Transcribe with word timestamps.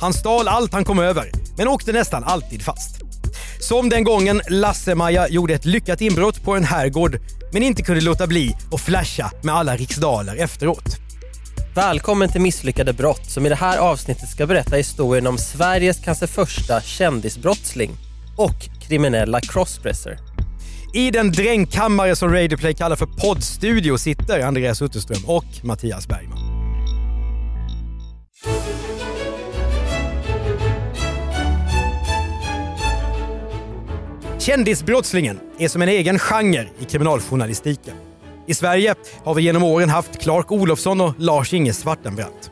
Han 0.00 0.12
stal 0.12 0.48
allt 0.48 0.72
han 0.72 0.84
kom 0.84 0.98
över, 0.98 1.30
men 1.56 1.68
åkte 1.68 1.92
nästan 1.92 2.24
alltid 2.24 2.62
fast. 2.62 2.96
Som 3.60 3.88
den 3.88 4.04
gången 4.04 4.40
Lasse-Maja 4.48 5.28
gjorde 5.28 5.54
ett 5.54 5.64
lyckat 5.64 6.00
inbrott 6.00 6.44
på 6.44 6.56
en 6.56 6.64
herrgård 6.64 7.18
men 7.52 7.62
inte 7.62 7.82
kunde 7.82 8.00
låta 8.00 8.26
bli 8.26 8.56
att 8.72 8.80
flasha 8.80 9.30
med 9.42 9.54
alla 9.54 9.76
riksdaler 9.76 10.36
efteråt. 10.36 10.96
Välkommen 11.74 12.32
till 12.32 12.40
Misslyckade 12.40 12.92
brott 12.92 13.30
som 13.30 13.46
i 13.46 13.48
det 13.48 13.54
här 13.54 13.78
avsnittet 13.78 14.28
ska 14.28 14.46
berätta 14.46 14.76
historien 14.76 15.26
om 15.26 15.38
Sveriges 15.38 16.04
kanske 16.04 16.26
första 16.26 16.80
kändisbrottsling 16.80 17.90
och 18.36 18.68
kriminella 18.88 19.40
crossdresser. 19.40 20.18
I 20.94 21.10
den 21.10 21.32
drängkammare 21.32 22.16
som 22.16 22.32
Radioplay 22.32 22.74
kallar 22.74 22.96
för 22.96 23.06
poddstudio 23.06 23.98
sitter 23.98 24.40
Andreas 24.40 24.82
Utterström 24.82 25.24
och 25.26 25.44
Mattias 25.62 26.08
Bergman. 26.08 26.38
Kändisbrottslingen 34.50 35.40
är 35.58 35.68
som 35.68 35.82
en 35.82 35.88
egen 35.88 36.18
genre 36.18 36.68
i 36.78 36.84
kriminaljournalistiken. 36.84 37.94
I 38.46 38.54
Sverige 38.54 38.94
har 39.24 39.34
vi 39.34 39.42
genom 39.42 39.62
åren 39.62 39.88
haft 39.88 40.18
Clark 40.18 40.52
Olofsson 40.52 41.00
och 41.00 41.14
Lars-Inge 41.18 41.72
Svartenbrandt. 41.72 42.50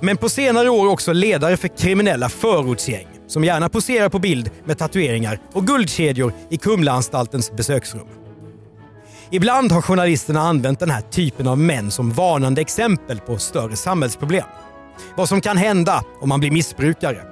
Men 0.00 0.16
på 0.16 0.28
senare 0.28 0.68
år 0.68 0.88
också 0.88 1.12
ledare 1.12 1.56
för 1.56 1.68
kriminella 1.68 2.28
förortsgäng 2.28 3.06
som 3.26 3.44
gärna 3.44 3.68
poserar 3.68 4.08
på 4.08 4.18
bild 4.18 4.50
med 4.64 4.78
tatueringar 4.78 5.38
och 5.52 5.66
guldkedjor 5.66 6.32
i 6.50 6.56
Kumlaanstaltens 6.56 7.52
besöksrum. 7.52 8.06
Ibland 9.30 9.72
har 9.72 9.82
journalisterna 9.82 10.40
använt 10.40 10.80
den 10.80 10.90
här 10.90 11.02
typen 11.02 11.48
av 11.48 11.58
män 11.58 11.90
som 11.90 12.12
varnande 12.12 12.60
exempel 12.60 13.20
på 13.20 13.38
större 13.38 13.76
samhällsproblem. 13.76 14.46
Vad 15.16 15.28
som 15.28 15.40
kan 15.40 15.56
hända 15.56 16.04
om 16.20 16.28
man 16.28 16.40
blir 16.40 16.50
missbrukare. 16.50 17.22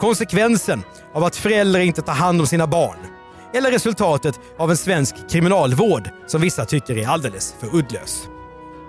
Konsekvensen 0.00 0.82
av 1.14 1.24
att 1.24 1.36
föräldrar 1.36 1.80
inte 1.80 2.02
tar 2.02 2.12
hand 2.12 2.40
om 2.40 2.46
sina 2.46 2.66
barn. 2.66 3.15
Eller 3.56 3.70
resultatet 3.70 4.40
av 4.58 4.70
en 4.70 4.76
svensk 4.76 5.30
kriminalvård 5.30 6.10
som 6.26 6.40
vissa 6.40 6.64
tycker 6.64 6.98
är 6.98 7.08
alldeles 7.08 7.54
för 7.60 7.76
uddlös. 7.76 8.28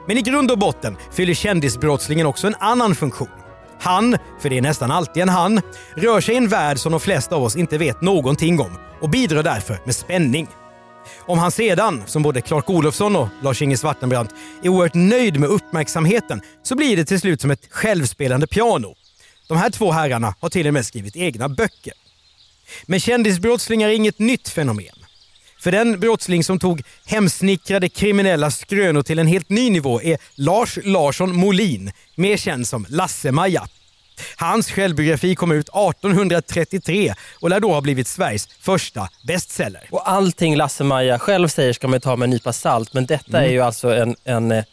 Men 0.07 0.17
i 0.17 0.21
grund 0.21 0.51
och 0.51 0.59
botten 0.59 0.97
fyller 1.11 1.33
kändisbrottslingen 1.33 2.27
också 2.27 2.47
en 2.47 2.55
annan 2.59 2.95
funktion. 2.95 3.27
Han, 3.79 4.17
för 4.41 4.49
det 4.49 4.57
är 4.57 4.61
nästan 4.61 4.91
alltid 4.91 5.23
en 5.23 5.29
han, 5.29 5.61
rör 5.95 6.21
sig 6.21 6.33
i 6.33 6.37
en 6.37 6.47
värld 6.47 6.79
som 6.79 6.91
de 6.91 7.01
flesta 7.01 7.35
av 7.35 7.43
oss 7.43 7.55
inte 7.55 7.77
vet 7.77 8.01
någonting 8.01 8.59
om 8.59 8.71
och 9.01 9.09
bidrar 9.09 9.43
därför 9.43 9.79
med 9.85 9.95
spänning. 9.95 10.47
Om 11.25 11.39
han 11.39 11.51
sedan, 11.51 12.03
som 12.05 12.23
både 12.23 12.41
Clark 12.41 12.69
Olofsson 12.69 13.15
och 13.15 13.27
Lars-Inge 13.41 13.77
Svartenbrandt, 13.77 14.33
är 14.63 14.69
oerhört 14.69 14.93
nöjd 14.93 15.39
med 15.39 15.49
uppmärksamheten 15.49 16.41
så 16.63 16.75
blir 16.75 16.97
det 16.97 17.05
till 17.05 17.19
slut 17.19 17.41
som 17.41 17.51
ett 17.51 17.67
självspelande 17.69 18.47
piano. 18.47 18.95
De 19.47 19.57
här 19.57 19.69
två 19.69 19.91
herrarna 19.91 20.35
har 20.39 20.49
till 20.49 20.67
och 20.67 20.73
med 20.73 20.85
skrivit 20.85 21.15
egna 21.15 21.49
böcker. 21.49 21.93
Men 22.85 22.99
kändisbrottslingar 22.99 23.89
är 23.89 23.93
inget 23.93 24.19
nytt 24.19 24.49
fenomen. 24.49 24.95
För 25.59 25.71
den 25.71 25.99
brottsling 25.99 26.43
som 26.43 26.59
tog 26.59 26.83
hemsnickrade 27.05 27.89
kriminella 27.89 28.51
skrönor 28.51 29.01
till 29.01 29.19
en 29.19 29.27
helt 29.27 29.49
ny 29.49 29.69
nivå 29.69 30.01
är 30.01 30.17
Lars 30.35 30.77
Larsson 30.83 31.35
Molin, 31.35 31.91
mer 32.15 32.37
känd 32.37 32.67
som 32.67 32.85
Lasse-Maja. 32.89 33.67
Hans 34.35 34.71
självbiografi 34.71 35.35
kom 35.35 35.51
ut 35.51 35.69
1833 35.69 37.13
och 37.39 37.49
lär 37.49 37.59
då 37.59 37.73
ha 37.73 37.81
blivit 37.81 38.07
Sveriges 38.07 38.47
första 38.47 39.09
bestseller. 39.27 39.87
Och 39.91 40.09
allting 40.09 40.55
Lasse-Maja 40.55 41.19
själv 41.19 41.47
säger 41.47 41.73
ska 41.73 41.87
man 41.87 42.01
ta 42.01 42.15
med 42.15 42.25
en 42.25 42.29
nypa 42.29 42.53
salt, 42.53 42.93
men 42.93 43.05
detta 43.05 43.45
är 43.45 43.49
ju 43.49 43.61
alltså 43.61 43.95
en, 43.95 44.15
en 44.23 44.51
eh, 44.51 44.63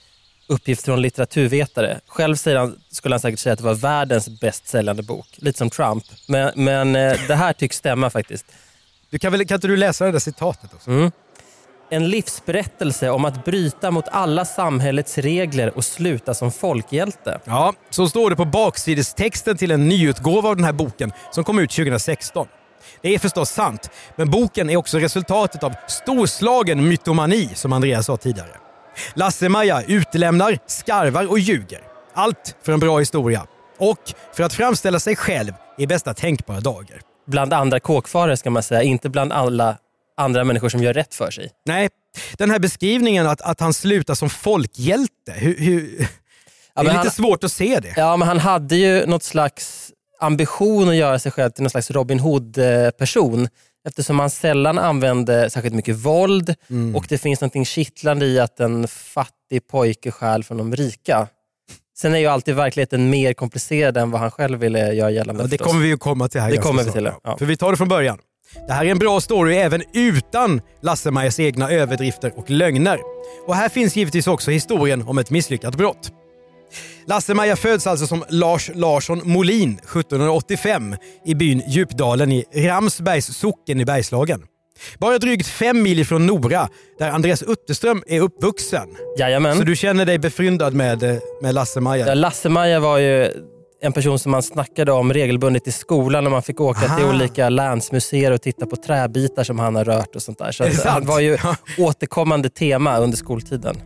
uppgift 0.46 0.84
från 0.84 1.02
litteraturvetare. 1.02 2.00
Själv 2.06 2.36
säger 2.36 2.58
han, 2.58 2.78
skulle 2.90 3.14
han 3.14 3.20
säkert 3.20 3.38
säga 3.38 3.52
att 3.52 3.58
det 3.58 3.64
var 3.64 3.74
världens 3.74 4.40
bäst 4.40 4.68
säljande 4.68 5.02
bok, 5.02 5.26
lite 5.36 5.58
som 5.58 5.70
Trump. 5.70 6.04
Men, 6.28 6.52
men 6.54 6.96
eh, 6.96 7.18
det 7.28 7.34
här 7.34 7.52
tycks 7.52 7.76
stämma 7.76 8.10
faktiskt. 8.10 8.46
Du 9.10 9.18
kan, 9.18 9.32
väl, 9.32 9.46
kan 9.46 9.54
inte 9.54 9.66
du 9.66 9.76
läsa 9.76 10.04
det 10.04 10.12
där 10.12 10.18
citatet 10.18 10.74
också? 10.74 11.10
En 11.90 12.08
livsberättelse 12.08 13.10
om 13.10 13.24
att 13.24 13.44
bryta 13.44 13.90
mot 13.90 14.08
alla 14.08 14.44
samhällets 14.44 15.18
regler 15.18 15.76
och 15.76 15.84
sluta 15.84 16.34
som 16.34 16.52
folkhjälte. 16.52 17.40
Ja, 17.44 17.74
så 17.90 18.08
står 18.08 18.30
det 18.30 18.36
på 18.36 18.44
baksidestexten 18.44 19.56
till 19.56 19.70
en 19.70 19.88
nyutgåva 19.88 20.48
av 20.48 20.56
den 20.56 20.64
här 20.64 20.72
boken 20.72 21.12
som 21.30 21.44
kom 21.44 21.58
ut 21.58 21.70
2016. 21.70 22.46
Det 23.02 23.14
är 23.14 23.18
förstås 23.18 23.50
sant, 23.50 23.90
men 24.16 24.30
boken 24.30 24.70
är 24.70 24.76
också 24.76 24.98
resultatet 24.98 25.62
av 25.62 25.72
storslagen 25.88 26.88
mytomani 26.88 27.50
som 27.54 27.72
Andreas 27.72 28.06
sa 28.06 28.16
tidigare. 28.16 28.63
Lasse-Maja 29.14 29.82
utelämnar, 29.82 30.58
skarvar 30.66 31.26
och 31.30 31.38
ljuger. 31.38 31.80
Allt 32.14 32.56
för 32.62 32.72
en 32.72 32.80
bra 32.80 32.98
historia. 32.98 33.46
Och 33.78 33.98
för 34.32 34.42
att 34.42 34.52
framställa 34.52 35.00
sig 35.00 35.16
själv 35.16 35.52
i 35.78 35.86
bästa 35.86 36.14
tänkbara 36.14 36.60
dagar. 36.60 37.00
Bland 37.26 37.52
andra 37.52 37.80
kåkfarare 37.80 38.36
ska 38.36 38.50
man 38.50 38.62
säga, 38.62 38.82
inte 38.82 39.08
bland 39.08 39.32
alla 39.32 39.76
andra 40.16 40.44
människor 40.44 40.68
som 40.68 40.82
gör 40.82 40.92
rätt 40.94 41.14
för 41.14 41.30
sig. 41.30 41.50
Nej, 41.66 41.88
den 42.38 42.50
här 42.50 42.58
beskrivningen 42.58 43.26
att, 43.26 43.40
att 43.40 43.60
han 43.60 43.74
slutar 43.74 44.14
som 44.14 44.30
folkhjälte, 44.30 45.32
hur, 45.32 45.56
hur, 45.58 45.80
det 46.74 46.80
är 46.80 46.84
lite 46.84 46.96
han- 46.96 47.10
svårt 47.10 47.44
att 47.44 47.52
se 47.52 47.80
det. 47.80 47.94
Ja, 47.96 48.16
men 48.16 48.28
han 48.28 48.38
hade 48.38 48.76
ju 48.76 49.06
något 49.06 49.22
slags 49.22 49.90
ambition 50.20 50.88
att 50.88 50.94
göra 50.96 51.18
sig 51.18 51.32
själv 51.32 51.50
till 51.50 51.62
någon 51.62 51.70
slags 51.70 51.90
Robin 51.90 52.20
Hood-person. 52.20 53.48
Eftersom 53.88 54.18
han 54.18 54.30
sällan 54.30 54.78
använde 54.78 55.50
särskilt 55.50 55.74
mycket 55.74 55.96
våld 55.96 56.54
Mm. 56.70 56.96
och 56.96 57.06
det 57.08 57.18
finns 57.18 57.40
något 57.40 57.66
kittlande 57.66 58.26
i 58.26 58.40
att 58.40 58.60
en 58.60 58.88
fattig 58.88 59.66
pojke 59.70 60.10
stjäl 60.10 60.44
från 60.44 60.58
de 60.58 60.76
rika. 60.76 61.28
Sen 61.98 62.14
är 62.14 62.18
ju 62.18 62.26
alltid 62.26 62.54
verkligheten 62.54 63.10
mer 63.10 63.32
komplicerad 63.34 63.96
än 63.96 64.10
vad 64.10 64.20
han 64.20 64.30
själv 64.30 64.58
ville 64.58 64.92
göra 64.92 65.10
gällande. 65.10 65.42
Ja, 65.42 65.44
det 65.44 65.50
förstås. 65.50 65.66
kommer 65.66 65.82
vi 65.82 65.88
ju 65.88 65.96
komma 65.96 66.28
till 66.28 66.40
här 66.40 66.50
Det 66.50 66.56
kommer 66.56 66.82
vi 66.82 66.92
till, 66.92 67.10
ja. 67.24 67.36
För 67.38 67.46
vi 67.46 67.56
tar 67.56 67.70
det 67.70 67.76
från 67.76 67.88
början. 67.88 68.18
Det 68.66 68.72
här 68.72 68.84
är 68.84 68.90
en 68.90 68.98
bra 68.98 69.20
story 69.20 69.56
även 69.56 69.82
utan 69.92 70.60
Lasse-Majas 70.82 71.40
egna 71.40 71.70
överdrifter 71.70 72.32
och 72.36 72.50
lögner. 72.50 72.98
Och 73.46 73.54
här 73.54 73.68
finns 73.68 73.96
givetvis 73.96 74.26
också 74.26 74.50
historien 74.50 75.02
om 75.02 75.18
ett 75.18 75.30
misslyckat 75.30 75.76
brott. 75.76 76.10
Lasse-Maja 77.06 77.56
föds 77.56 77.86
alltså 77.86 78.06
som 78.06 78.24
Lars 78.28 78.70
Larsson 78.74 79.20
Molin 79.24 79.72
1785 79.72 80.96
i 81.24 81.34
byn 81.34 81.62
Djupdalen 81.68 82.32
i 82.32 82.44
Ramsbergs 82.54 83.38
socken 83.38 83.80
i 83.80 83.84
Bergslagen. 83.84 84.42
Bara 84.98 85.18
drygt 85.18 85.46
fem 85.46 85.82
mil 85.82 85.98
ifrån 85.98 86.26
Nora, 86.26 86.68
där 86.98 87.10
Andreas 87.10 87.42
Utterström 87.42 88.02
är 88.06 88.20
uppvuxen. 88.20 88.88
Jajamän. 89.18 89.56
Så 89.56 89.62
du 89.62 89.76
känner 89.76 90.06
dig 90.06 90.18
befryndad 90.18 90.74
med, 90.74 91.20
med 91.42 91.54
Lasse-Maja? 91.54 92.08
Ja, 92.08 92.14
Lasse-Maja 92.14 92.80
var 92.80 92.98
ju 92.98 93.30
en 93.80 93.92
person 93.92 94.18
som 94.18 94.32
man 94.32 94.42
snackade 94.42 94.92
om 94.92 95.12
regelbundet 95.12 95.68
i 95.68 95.72
skolan 95.72 96.24
när 96.24 96.30
man 96.30 96.42
fick 96.42 96.60
åka 96.60 96.80
till 96.80 97.04
Aha. 97.04 97.14
olika 97.14 97.48
länsmuseer 97.48 98.30
och 98.30 98.42
titta 98.42 98.66
på 98.66 98.76
träbitar 98.76 99.44
som 99.44 99.58
han 99.58 99.74
har 99.76 99.84
rört 99.84 100.16
och 100.16 100.22
sånt 100.22 100.38
där. 100.38 100.52
Så 100.52 100.88
han 100.88 101.06
var 101.06 101.20
ju 101.20 101.38
återkommande 101.78 102.48
tema 102.48 102.98
under 102.98 103.16
skoltiden. 103.16 103.76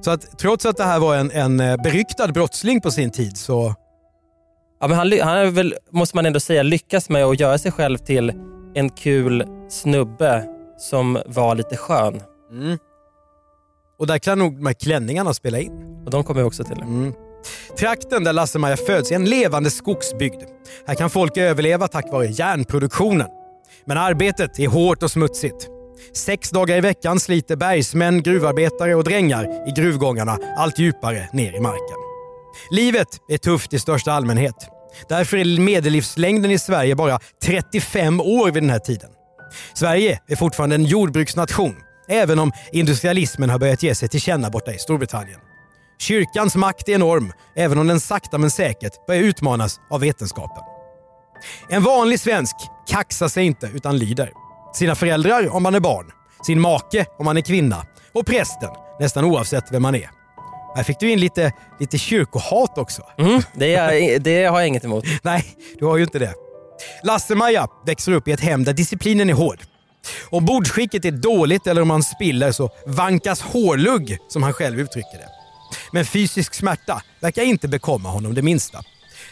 Så 0.00 0.10
att 0.10 0.38
trots 0.38 0.66
att 0.66 0.76
det 0.76 0.84
här 0.84 0.98
var 1.00 1.16
en, 1.16 1.30
en 1.30 1.60
eh, 1.60 1.76
beryktad 1.82 2.28
brottsling 2.28 2.80
på 2.80 2.90
sin 2.90 3.10
tid 3.10 3.36
så... 3.36 3.74
Ja, 4.80 4.88
men 4.88 4.98
han, 4.98 5.20
han 5.20 5.54
väl, 5.54 5.74
måste 5.90 6.16
man 6.16 6.26
ändå 6.26 6.40
säga, 6.40 6.62
lyckats 6.62 7.08
med 7.08 7.24
att 7.24 7.40
göra 7.40 7.58
sig 7.58 7.72
själv 7.72 7.98
till 7.98 8.32
en 8.74 8.90
kul 8.90 9.44
snubbe 9.68 10.44
som 10.78 11.18
var 11.26 11.54
lite 11.54 11.76
skön. 11.76 12.22
Och 13.98 14.06
där 14.06 14.18
kan 14.18 14.38
nog 14.38 14.56
de 14.56 14.66
här 14.66 14.74
klänningarna 14.74 15.34
spela 15.34 15.58
in. 15.58 16.02
Och 16.04 16.10
de 16.10 16.24
kommer 16.24 16.40
vi 16.40 16.46
också 16.46 16.64
till. 16.64 16.80
Mm. 16.80 17.14
Trakten 17.78 18.24
där 18.24 18.32
Lasse-Maja 18.32 18.76
föds 18.76 19.10
är 19.10 19.14
en 19.14 19.24
levande 19.24 19.70
skogsbygd. 19.70 20.42
Här 20.86 20.94
kan 20.94 21.10
folk 21.10 21.36
överleva 21.36 21.88
tack 21.88 22.12
vare 22.12 22.26
järnproduktionen. 22.26 23.28
Men 23.84 23.98
arbetet 23.98 24.58
är 24.58 24.68
hårt 24.68 25.02
och 25.02 25.10
smutsigt. 25.10 25.68
Sex 26.14 26.50
dagar 26.50 26.76
i 26.76 26.80
veckan 26.80 27.20
sliter 27.20 27.56
bergsmän, 27.56 28.22
gruvarbetare 28.22 28.94
och 28.94 29.04
drängar 29.04 29.68
i 29.68 29.80
gruvgångarna 29.80 30.38
allt 30.56 30.78
djupare 30.78 31.28
ner 31.32 31.56
i 31.56 31.60
marken. 31.60 31.96
Livet 32.70 33.08
är 33.28 33.38
tufft 33.38 33.74
i 33.74 33.78
största 33.78 34.12
allmänhet. 34.12 34.54
Därför 35.08 35.36
är 35.36 35.60
medellivslängden 35.60 36.50
i 36.50 36.58
Sverige 36.58 36.94
bara 36.94 37.18
35 37.44 38.20
år 38.20 38.50
vid 38.50 38.62
den 38.62 38.70
här 38.70 38.78
tiden. 38.78 39.10
Sverige 39.74 40.20
är 40.26 40.36
fortfarande 40.36 40.74
en 40.74 40.84
jordbruksnation, 40.84 41.76
även 42.08 42.38
om 42.38 42.52
industrialismen 42.72 43.50
har 43.50 43.58
börjat 43.58 43.82
ge 43.82 43.94
sig 43.94 44.08
till 44.08 44.20
känna 44.20 44.50
borta 44.50 44.72
i 44.72 44.78
Storbritannien. 44.78 45.40
Kyrkans 45.98 46.56
makt 46.56 46.88
är 46.88 46.92
enorm, 46.92 47.32
även 47.56 47.78
om 47.78 47.86
den 47.86 48.00
sakta 48.00 48.38
men 48.38 48.50
säkert 48.50 49.06
börjar 49.06 49.22
utmanas 49.22 49.80
av 49.90 50.00
vetenskapen. 50.00 50.62
En 51.68 51.82
vanlig 51.82 52.20
svensk 52.20 52.56
kaxar 52.86 53.28
sig 53.28 53.46
inte 53.46 53.70
utan 53.74 53.98
lyder. 53.98 54.32
Sina 54.72 54.94
föräldrar 54.94 55.54
om 55.54 55.62
man 55.62 55.74
är 55.74 55.80
barn, 55.80 56.06
sin 56.46 56.60
make 56.60 57.06
om 57.18 57.24
man 57.24 57.36
är 57.36 57.40
kvinna 57.40 57.86
och 58.12 58.26
prästen 58.26 58.70
nästan 59.00 59.24
oavsett 59.24 59.64
vem 59.72 59.82
man 59.82 59.94
är. 59.94 60.10
Här 60.76 60.82
fick 60.82 61.00
du 61.00 61.10
in 61.10 61.20
lite, 61.20 61.52
lite 61.80 61.98
kyrkohat 61.98 62.78
också. 62.78 63.02
Mm, 63.18 63.42
det, 63.54 63.74
är, 63.74 64.18
det 64.18 64.44
har 64.44 64.60
jag 64.60 64.68
inget 64.68 64.84
emot. 64.84 65.04
Nej, 65.22 65.44
du 65.78 65.84
har 65.84 65.96
ju 65.96 66.02
inte 66.02 66.18
det. 66.18 66.34
Lasse-Maja 67.02 67.68
växer 67.86 68.12
upp 68.12 68.28
i 68.28 68.32
ett 68.32 68.40
hem 68.40 68.64
där 68.64 68.72
disciplinen 68.72 69.30
är 69.30 69.34
hård. 69.34 69.58
Om 70.30 70.44
bordsskicket 70.44 71.04
är 71.04 71.10
dåligt 71.10 71.66
eller 71.66 71.82
om 71.82 71.90
han 71.90 72.02
spiller 72.02 72.52
så 72.52 72.70
vankas 72.86 73.40
hårlugg, 73.40 74.18
som 74.28 74.42
han 74.42 74.52
själv 74.52 74.80
uttrycker 74.80 75.18
det. 75.18 75.28
Men 75.92 76.04
fysisk 76.04 76.54
smärta 76.54 77.02
verkar 77.20 77.42
inte 77.42 77.68
bekomma 77.68 78.08
honom 78.08 78.34
det 78.34 78.42
minsta. 78.42 78.82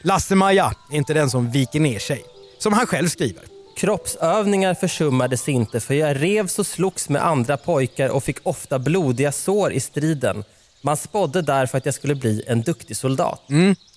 Lasse-Maja 0.03 0.73
är 0.93 0.97
inte 0.97 1.15
den 1.15 1.31
som 1.31 1.51
viker 1.51 1.81
ner 1.81 1.99
sig. 1.99 2.25
Som 2.59 2.73
han 2.73 2.87
själv 2.87 3.09
skriver. 3.09 3.58
Kroppsövningar 3.79 4.75
försummades 4.75 5.49
inte 5.49 5.81
för 5.81 5.95
jag 5.95 6.23
revs 6.23 6.59
och 6.59 6.67
slogs 6.67 7.09
med 7.09 7.27
andra 7.27 7.57
pojkar 7.57 8.09
och 8.09 8.25
fick 8.25 8.39
ofta 8.43 8.79
blodiga 8.79 9.33
sår 9.33 9.73
i 9.73 9.81
striden. 9.81 10.45
Man 10.83 10.97
spådde 10.97 11.43
därför 11.43 11.79
att 11.79 11.85
jag 11.85 11.95
skulle 11.95 12.15
bli 12.15 12.45
en 12.47 12.63
duktig 12.63 12.97
soldat. 12.97 13.43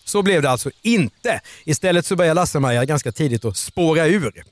Så 0.06 0.22
blev 0.22 0.42
det 0.42 0.50
alltså 0.50 0.72
inte. 0.82 1.42
Istället 1.66 2.06
så 2.06 2.16
börjar 2.16 2.36
Lasse-Maja 2.36 2.86
ganska 2.86 3.12
tidigt 3.12 3.46
att 3.46 3.58
spåra 3.58 4.06
ur. 4.06 4.44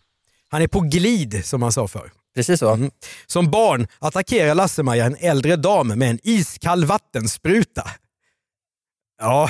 Han 0.50 0.62
är 0.62 0.68
på 0.68 0.80
glid 0.80 1.46
som 1.46 1.60
man 1.60 1.72
sa 1.72 1.88
förr. 1.88 2.12
Precis 2.36 2.60
så. 2.60 2.90
Som 3.28 3.52
barn 3.52 3.88
attackerar 4.00 4.56
Lasse-Maja 4.56 5.06
en 5.06 5.16
äldre 5.20 5.56
dam 5.56 5.88
med 5.88 6.10
en 6.10 6.20
iskall 6.24 6.86
vattenspruta. 6.86 7.88
Ja, 9.22 9.50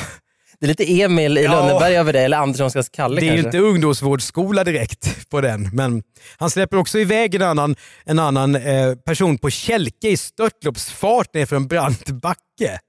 Det 0.60 0.66
är 0.66 0.68
lite 0.68 1.02
Emil 1.02 1.38
i 1.38 1.44
Ja. 1.44 1.52
Lönneberg 1.52 1.96
över 1.98 2.14
det, 2.14 2.20
eller 2.22 2.38
Anderssonska 2.38 2.84
Kalle 2.84 3.22
det 3.22 3.28
är 3.28 3.30
kanske. 3.30 3.48
inte 3.48 3.58
ungdomsvårdsskola 3.60 4.64
direkt 4.64 5.30
på 5.30 5.42
den. 5.42 5.70
Men 5.74 6.04
han 6.38 6.50
släpper 6.50 6.78
också 6.78 7.00
iväg 7.00 7.36
en 7.36 7.42
annan, 7.42 7.76
en 8.06 8.20
annan 8.20 8.56
eh, 8.56 8.96
person 8.96 9.38
på 9.38 9.50
kälke 9.50 10.10
i 10.10 10.18
störtloppsfart 10.18 11.34
nerför 11.34 11.56
en 11.56 11.68
brant 11.68 12.10
backe. 12.10 12.80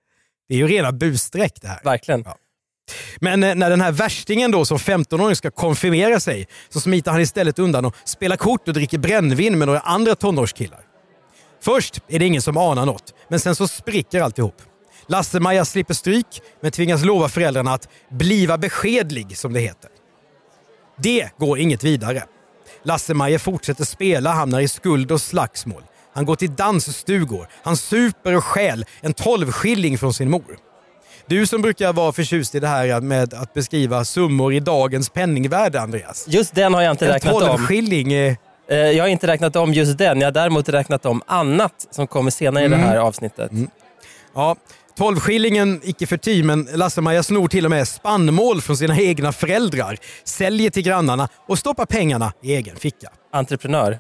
Det 0.48 0.54
är 0.54 0.58
ju 0.58 0.66
rena 0.66 0.92
busstreck 0.92 1.52
det 1.62 1.68
här. 1.68 1.80
Verkligen. 1.84 2.22
Ja. 2.26 2.36
Men 3.20 3.42
eh, 3.42 3.54
när 3.54 3.70
den 3.70 3.80
här 3.80 3.92
värstingen 3.92 4.50
då 4.50 4.64
som 4.64 4.78
15-åring 4.78 5.36
ska 5.36 5.50
konfirmera 5.50 6.20
sig 6.20 6.46
så 6.68 6.80
smiter 6.80 7.10
han 7.10 7.20
istället 7.20 7.58
undan 7.58 7.84
och 7.84 7.94
spelar 8.04 8.36
kort 8.36 8.68
och 8.68 8.74
dricker 8.74 8.98
brännvin 8.98 9.58
med 9.58 9.68
några 9.68 9.80
andra 9.80 10.14
tonårskillar. 10.14 10.80
Först 11.62 12.00
är 12.08 12.18
det 12.18 12.26
ingen 12.26 12.42
som 12.42 12.56
anar 12.56 12.86
något, 12.86 13.14
men 13.28 13.40
sen 13.40 13.54
så 13.54 13.68
spricker 13.68 14.20
alltihop. 14.20 14.62
Lasse-Maja 15.10 15.64
slipper 15.64 15.94
stryk, 15.94 16.26
men 16.60 16.70
tvingas 16.72 17.04
lova 17.04 17.28
föräldrarna 17.28 17.74
att 17.74 17.88
bliva 18.10 18.58
beskedlig, 18.58 19.36
som 19.38 19.52
det 19.52 19.60
heter. 19.60 19.90
Det 20.98 21.30
går 21.38 21.58
inget 21.58 21.84
vidare. 21.84 22.22
Lasse-Maja 22.82 23.38
fortsätter 23.38 23.84
spela, 23.84 24.30
hamnar 24.32 24.60
i 24.60 24.68
skuld 24.68 25.12
och 25.12 25.20
slagsmål. 25.20 25.82
Han 26.12 26.24
går 26.24 26.36
till 26.36 26.54
dansstugor, 26.56 27.48
han 27.62 27.76
super 27.76 28.36
och 28.36 28.44
stjäl 28.44 28.84
en 29.00 29.12
tolvskilling 29.12 29.98
från 29.98 30.14
sin 30.14 30.30
mor. 30.30 30.56
Du 31.26 31.46
som 31.46 31.62
brukar 31.62 31.92
vara 31.92 32.12
förtjust 32.12 32.54
i 32.54 32.60
det 32.60 32.66
här 32.68 33.00
med 33.00 33.34
att 33.34 33.54
beskriva 33.54 34.04
summor 34.04 34.52
i 34.54 34.60
dagens 34.60 35.08
penningvärde, 35.08 35.80
Andreas. 35.80 36.24
Just 36.28 36.54
den 36.54 36.74
har 36.74 36.82
jag 36.82 36.90
inte 36.90 37.06
En 37.06 37.12
räknat 37.12 37.34
om. 37.34 37.40
tolvskilling, 37.40 38.12
eh, 38.12 38.34
Jag 38.68 39.04
har 39.04 39.08
inte 39.08 39.26
räknat 39.26 39.56
om 39.56 39.72
just 39.72 39.98
den. 39.98 40.20
Jag 40.20 40.26
har 40.26 40.32
däremot 40.32 40.68
räknat 40.68 41.06
om 41.06 41.22
annat 41.26 41.86
som 41.90 42.06
kommer 42.06 42.30
senare 42.30 42.64
i 42.64 42.68
det 42.68 42.76
här 42.76 42.96
avsnittet. 42.96 43.50
ja, 44.34 44.56
tolvskillingen 45.00 45.80
icke 45.84 46.06
förty, 46.06 46.42
men 46.42 46.68
Lasse-Maja 46.74 47.22
snor 47.22 47.48
till 47.48 47.64
och 47.64 47.70
med 47.70 47.88
spannmål 47.88 48.60
från 48.60 48.76
sina 48.76 49.00
egna 49.00 49.32
föräldrar, 49.32 49.98
säljer 50.24 50.70
till 50.70 50.82
grannarna 50.82 51.28
och 51.48 51.58
stoppar 51.58 51.86
pengarna 51.86 52.32
i 52.42 52.54
egen 52.54 52.76
ficka. 52.76 53.08
Entreprenör. 53.32 53.98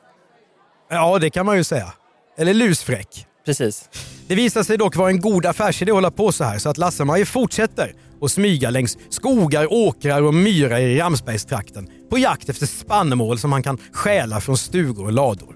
Ja, 0.90 1.18
det 1.18 1.30
kan 1.30 1.46
man 1.46 1.56
ju 1.56 1.64
säga. 1.64 1.92
Eller 2.38 2.54
lusfräck. 2.54 3.26
Precis. 3.46 3.88
Det 4.26 4.34
visar 4.34 4.62
sig 4.62 4.78
dock 4.78 4.96
vara 4.96 5.10
en 5.10 5.20
god 5.20 5.46
affärsidé 5.46 5.90
att 5.90 5.96
hålla 5.96 6.10
på 6.10 6.32
så 6.32 6.44
här 6.44 6.58
så 6.58 6.68
att 6.68 6.78
Lasse-Maja 6.78 7.26
fortsätter 7.26 7.94
att 8.22 8.30
smyga 8.30 8.70
längs 8.70 8.98
skogar, 9.10 9.72
åkrar 9.72 10.22
och 10.22 10.34
myrar 10.34 10.78
i 10.78 10.98
Ramsbergstrakten 10.98 11.88
på 12.10 12.18
jakt 12.18 12.48
efter 12.48 12.66
spannmål 12.66 13.38
som 13.38 13.52
han 13.52 13.62
kan 13.62 13.78
stjäla 13.92 14.40
från 14.40 14.58
stugor 14.58 15.04
och 15.04 15.12
lador. 15.12 15.54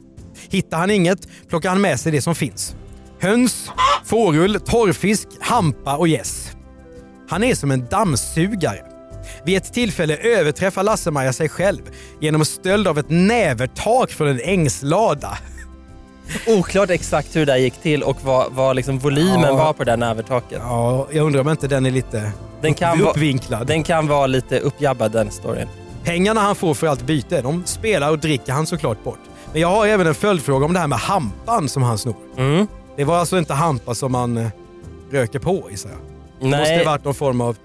Hittar 0.50 0.78
han 0.78 0.90
inget 0.90 1.48
plockar 1.48 1.68
han 1.68 1.80
med 1.80 2.00
sig 2.00 2.12
det 2.12 2.22
som 2.22 2.34
finns. 2.34 2.76
Höns, 3.20 3.70
fårull, 4.14 4.60
torrfisk, 4.60 5.28
hampa 5.40 5.96
och 5.96 6.08
gäss. 6.08 6.50
Han 7.28 7.44
är 7.44 7.54
som 7.54 7.70
en 7.70 7.86
dammsugare. 7.90 8.78
Vid 9.44 9.56
ett 9.56 9.72
tillfälle 9.72 10.16
överträffar 10.16 10.82
Lasse-Maja 10.82 11.32
sig 11.32 11.48
själv 11.48 11.80
genom 12.20 12.44
stöld 12.44 12.88
av 12.88 12.98
ett 12.98 13.10
nävertak 13.10 14.10
från 14.10 14.28
en 14.28 14.40
ängslada. 14.40 15.38
Oklart 16.46 16.90
exakt 16.90 17.36
hur 17.36 17.46
det 17.46 17.52
där 17.52 17.58
gick 17.58 17.74
till 17.82 18.02
och 18.02 18.16
vad, 18.24 18.52
vad 18.52 18.76
liksom 18.76 18.98
volymen 18.98 19.40
Ja. 19.42 19.54
var 19.54 19.72
på 19.72 19.84
det 19.84 19.90
där 19.92 19.96
nävertaket. 19.96 20.58
Ja, 20.62 21.06
jag 21.12 21.26
undrar 21.26 21.40
om 21.40 21.48
inte 21.48 21.68
den 21.68 21.86
är 21.86 21.90
lite 21.90 22.32
Den 22.60 22.74
kan, 22.74 22.98
upp, 23.00 23.04
va, 23.04 23.10
uppvinklad. 23.10 23.66
den 23.66 23.82
kan 23.82 24.06
vara 24.06 24.26
lite 24.26 24.58
uppjabbad 24.60 25.12
den 25.12 25.30
storyn. 25.30 25.68
Pengarna 26.04 26.40
han 26.40 26.54
får 26.56 26.74
för 26.74 26.86
allt 26.86 27.02
byte, 27.06 27.40
de 27.42 27.62
spelar 27.66 28.10
och 28.10 28.18
dricker 28.18 28.52
han 28.52 28.66
såklart 28.66 29.04
bort. 29.04 29.18
Men 29.52 29.60
jag 29.60 29.68
har 29.68 29.86
även 29.86 30.06
en 30.06 30.14
följdfråga 30.14 30.66
om 30.66 30.72
det 30.72 30.78
här 30.80 30.86
med 30.86 30.98
hampan 30.98 31.68
som 31.68 31.82
han 31.82 31.98
snor. 31.98 32.16
Mm. 32.36 32.66
Det 32.96 33.04
var 33.04 33.16
alltså 33.16 33.38
inte 33.38 33.54
hampa 33.54 33.94
som 33.94 34.12
man 34.12 34.36
eh, 34.36 34.48
röker 35.10 35.38
på 35.38 35.68
gissar 35.70 35.90
jag. 35.90 35.98
Det 36.50 36.58
måste 36.58 36.74
ha 36.74 36.84
varit 36.84 37.04
någon 37.04 37.14
form 37.14 37.40
av, 37.40 37.56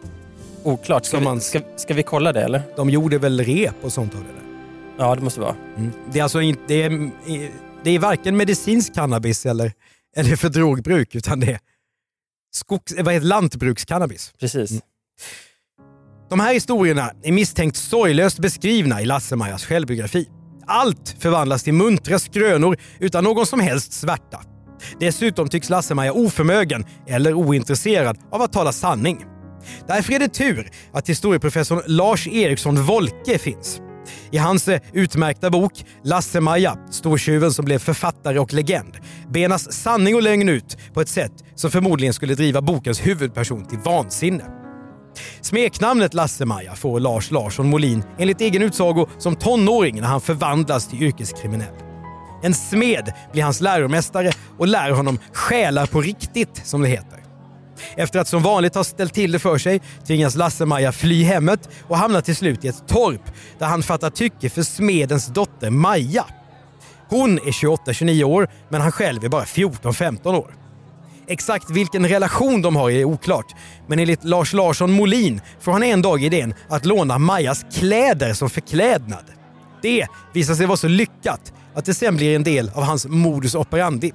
oklart. 0.63 1.05
Ska 1.05 1.11
som 1.17 1.19
vi, 1.19 1.25
man- 1.25 1.41
ska, 1.41 1.61
ska 1.75 1.93
vi 1.93 2.03
kolla 2.03 2.33
det 2.33 2.41
eller? 2.41 2.61
de 2.75 2.89
gjorde 2.89 3.17
väl 3.17 3.39
rep 3.43 3.75
och 3.81 3.93
sånt 3.93 4.15
av 4.15 4.19
det 4.21 4.27
där. 4.27 5.05
Ja, 5.05 5.15
det 5.15 5.21
måste 5.21 5.39
vara. 5.39 5.55
Mm. 5.77 5.91
Det 6.11 6.19
är 6.19 6.23
alltså 6.23 6.41
inte, 6.41 6.61
det 6.67 6.83
är, 6.83 7.11
det 7.83 7.89
är 7.91 7.99
varken 7.99 8.37
medicinsk 8.37 8.95
cannabis 8.95 9.45
eller, 9.45 9.73
eller 10.15 10.35
för 10.35 10.49
drogbruk 10.49 11.15
utan 11.15 11.39
det 11.39 11.51
är 11.51 11.59
skogs, 12.51 12.93
vad 12.99 13.13
heter, 13.13 13.27
lantbrukscannabis. 13.27 14.33
Precis. 14.39 14.71
Mm. 14.71 14.81
De 16.29 16.39
här 16.39 16.53
historierna 16.53 17.11
är 17.23 17.31
misstänkt 17.31 17.77
sorglöst 17.77 18.39
beskrivna 18.39 19.01
i 19.01 19.05
Lasse-Majas 19.05 19.65
självbiografi. 19.65 20.29
Allt 20.67 21.15
förvandlas 21.19 21.63
till 21.63 21.73
muntra 21.73 22.19
skrönor 22.19 22.77
utan 22.99 23.23
någon 23.23 23.45
som 23.45 23.59
helst 23.59 23.93
svärta. 23.93 24.41
Dessutom 24.99 25.47
tycks 25.47 25.69
Lasse-Maja 25.69 26.13
oförmögen 26.13 26.85
eller 27.07 27.33
ointresserad 27.33 28.17
av 28.31 28.41
att 28.41 28.53
tala 28.53 28.71
sanning. 28.71 29.25
Därför 29.87 30.13
är 30.13 30.19
det 30.19 30.27
tur 30.27 30.71
att 30.93 31.09
historieprofessorn 31.09 31.81
Lars 31.85 32.27
Eriksson 32.27 32.83
Wolke 32.83 33.37
finns. 33.37 33.81
I 34.31 34.37
hans 34.37 34.67
eh, 34.67 34.81
utmärkta 34.93 35.49
bok 35.49 35.85
Lasse-Maja, 36.03 36.77
stortjuven 36.91 37.53
som 37.53 37.65
blev 37.65 37.79
författare 37.79 38.39
och 38.39 38.53
legend, 38.53 38.97
benas 39.29 39.71
sanning 39.71 40.15
och 40.15 40.23
lögn 40.23 40.49
ut 40.49 40.77
på 40.93 41.01
ett 41.01 41.09
sätt 41.09 41.33
som 41.55 41.71
förmodligen 41.71 42.13
skulle 42.13 42.35
driva 42.35 42.61
bokens 42.61 43.07
huvudperson 43.07 43.65
till 43.65 43.79
vansinne. 43.79 44.43
Smeknamnet 45.41 46.13
Lasse-Maja 46.13 46.75
får 46.75 46.99
Lars 46.99 47.31
Larsson 47.31 47.69
Molin 47.69 48.03
enligt 48.17 48.41
egen 48.41 48.61
utsago 48.61 49.07
som 49.17 49.35
tonåring 49.35 50.01
när 50.01 50.07
han 50.07 50.21
förvandlas 50.21 50.87
till 50.87 51.03
yrkeskriminell. 51.03 51.88
En 52.43 52.53
smed 52.53 53.13
blir 53.31 53.43
hans 53.43 53.61
läromästare 53.61 54.31
och 54.57 54.67
lär 54.67 54.91
honom 54.91 55.19
stjäla 55.33 55.87
på 55.87 56.01
riktigt, 56.01 56.61
som 56.63 56.81
det 56.81 56.87
heter. 56.87 57.19
Efter 57.95 58.19
att 58.19 58.27
som 58.27 58.43
vanligt 58.43 58.75
ha 58.75 58.83
ställt 58.83 59.13
till 59.13 59.31
det 59.31 59.39
för 59.39 59.57
sig 59.57 59.81
tvingas 60.07 60.35
Lasse-Maja 60.35 60.91
fly 60.91 61.23
hemmet 61.23 61.69
och 61.87 61.97
hamnar 61.97 62.21
till 62.21 62.35
slut 62.35 62.65
i 62.65 62.67
ett 62.67 62.87
torp 62.87 63.21
där 63.59 63.65
han 63.65 63.83
fattar 63.83 64.09
tycke 64.09 64.49
för 64.49 64.63
smedens 64.63 65.27
dotter 65.27 65.69
Maja. 65.69 66.25
Hon 67.09 67.37
är 67.37 67.51
28-29 67.51 68.23
år 68.23 68.49
men 68.69 68.81
han 68.81 68.91
själv 68.91 69.23
är 69.23 69.29
bara 69.29 69.43
14-15 69.43 70.35
år. 70.35 70.55
Exakt 71.27 71.69
vilken 71.69 72.07
relation 72.07 72.61
de 72.61 72.75
har 72.75 72.91
är 72.91 73.03
oklart, 73.03 73.55
men 73.87 73.99
enligt 73.99 74.23
Lars 74.23 74.53
Larsson 74.53 74.91
Molin 74.91 75.41
får 75.59 75.71
han 75.71 75.83
en 75.83 76.01
dag 76.01 76.23
idén 76.23 76.53
att 76.69 76.85
låna 76.85 77.17
Majas 77.17 77.65
kläder 77.73 78.33
som 78.33 78.49
förklädnad. 78.49 79.23
Det 79.81 80.07
visar 80.33 80.55
sig 80.55 80.65
vara 80.65 80.77
så 80.77 80.87
lyckat 80.87 81.53
att 81.73 81.85
det 81.85 81.93
sen 81.93 82.15
blir 82.15 82.35
en 82.35 82.43
del 82.43 82.69
av 82.69 82.83
hans 82.83 83.07
modus 83.07 83.55
operandi. 83.55 84.11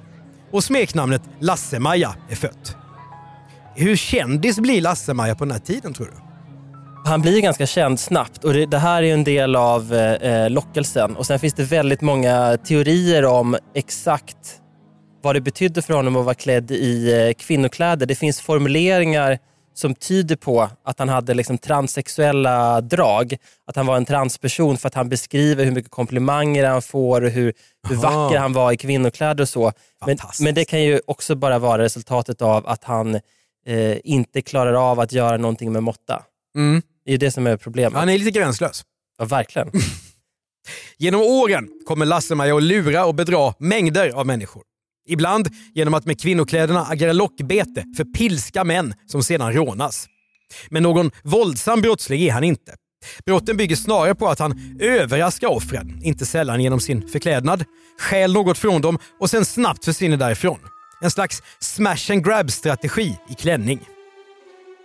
Och 0.51 0.63
smeknamnet 0.63 1.21
Lasse-Maja 1.39 2.15
är 2.29 2.35
fött. 2.35 2.75
Hur 3.75 3.95
kändis 3.95 4.59
blir 4.59 4.81
Lasse-Maja 4.81 5.35
på 5.35 5.45
den 5.45 5.51
här 5.51 5.59
tiden 5.59 5.93
tror 5.93 6.05
du? 6.05 6.13
Han 7.05 7.21
blir 7.21 7.41
ganska 7.41 7.65
känd 7.65 7.99
snabbt 7.99 8.43
och 8.43 8.53
det, 8.53 8.65
det 8.65 8.77
här 8.77 9.03
är 9.03 9.13
en 9.13 9.23
del 9.23 9.55
av 9.55 9.93
eh, 9.93 10.31
eh, 10.31 10.49
lockelsen. 10.49 11.15
Och 11.15 11.25
Sen 11.25 11.39
finns 11.39 11.53
det 11.53 11.63
väldigt 11.63 12.01
många 12.01 12.57
teorier 12.57 13.25
om 13.25 13.57
exakt 13.75 14.61
vad 15.21 15.35
det 15.35 15.41
betydde 15.41 15.81
för 15.81 15.93
honom 15.93 16.15
att 16.15 16.25
vara 16.25 16.35
klädd 16.35 16.71
i 16.71 17.13
eh, 17.27 17.33
kvinnokläder. 17.33 18.05
Det 18.05 18.15
finns 18.15 18.41
formuleringar 18.41 19.37
som 19.77 19.95
tyder 19.95 20.35
på 20.35 20.69
att 20.83 20.99
han 20.99 21.09
hade 21.09 21.33
liksom 21.33 21.57
transsexuella 21.57 22.81
drag. 22.81 23.35
Att 23.67 23.75
han 23.75 23.85
var 23.85 23.97
en 23.97 24.05
transperson 24.05 24.77
för 24.77 24.87
att 24.87 24.93
han 24.93 25.09
beskriver 25.09 25.65
hur 25.65 25.71
mycket 25.71 25.91
komplimanger 25.91 26.65
han 26.65 26.81
får 26.81 27.21
och 27.21 27.29
hur, 27.29 27.53
hur 27.87 27.95
vacker 27.95 28.37
han 28.37 28.53
var 28.53 28.71
i 28.71 28.77
kvinnokläder 28.77 29.41
och 29.41 29.49
så. 29.49 29.71
Men, 30.05 30.17
men 30.41 30.55
det 30.55 30.65
kan 30.65 30.83
ju 30.83 31.01
också 31.07 31.35
bara 31.35 31.59
vara 31.59 31.83
resultatet 31.83 32.41
av 32.41 32.67
att 32.67 32.83
han 32.83 33.15
eh, 33.65 33.97
inte 34.03 34.41
klarar 34.41 34.91
av 34.91 34.99
att 34.99 35.11
göra 35.11 35.37
någonting 35.37 35.71
med 35.71 35.83
måtta. 35.83 36.23
Mm. 36.55 36.81
Det 37.05 37.09
är 37.09 37.11
ju 37.11 37.17
det 37.17 37.31
som 37.31 37.47
är 37.47 37.57
problemet. 37.57 37.99
Han 37.99 38.09
är 38.09 38.17
lite 38.17 38.31
gränslös. 38.31 38.83
Ja, 39.17 39.25
verkligen. 39.25 39.71
Genom 40.97 41.21
åren 41.21 41.69
kommer 41.85 42.05
Lasse-Maja 42.05 42.57
att 42.57 42.63
lura 42.63 43.05
och 43.05 43.15
bedra 43.15 43.53
mängder 43.59 44.09
av 44.09 44.25
människor. 44.25 44.63
Ibland 45.07 45.49
genom 45.73 45.93
att 45.93 46.05
med 46.05 46.21
kvinnokläderna 46.21 46.85
agera 46.85 47.13
lockbete 47.13 47.83
för 47.97 48.03
pilska 48.03 48.63
män 48.63 48.93
som 49.05 49.23
sedan 49.23 49.53
rånas. 49.53 50.07
Men 50.69 50.83
någon 50.83 51.11
våldsam 51.23 51.81
brottsling 51.81 52.21
är 52.21 52.31
han 52.31 52.43
inte. 52.43 52.75
Brotten 53.25 53.57
bygger 53.57 53.75
snarare 53.75 54.15
på 54.15 54.27
att 54.27 54.39
han 54.39 54.77
överraskar 54.79 55.47
offren, 55.47 55.99
inte 56.03 56.25
sällan 56.25 56.61
genom 56.61 56.79
sin 56.79 57.07
förklädnad, 57.07 57.63
stjäl 57.99 58.33
något 58.33 58.57
från 58.57 58.81
dem 58.81 58.99
och 59.19 59.29
sen 59.29 59.45
snabbt 59.45 59.85
försvinner 59.85 60.17
därifrån. 60.17 60.59
En 61.01 61.11
slags 61.11 61.41
smash 61.59 62.11
and 62.11 62.25
grab-strategi 62.25 63.17
i 63.29 63.33
klänning. 63.33 63.79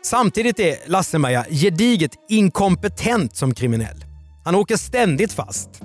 Samtidigt 0.03 0.61
är 0.61 0.77
Lasse-Maja 0.87 1.47
gediget 1.51 2.11
inkompetent 2.29 3.37
som 3.37 3.55
kriminell. 3.55 4.05
Han 4.45 4.55
åker 4.55 4.77
ständigt 4.77 5.33
fast 5.33 5.83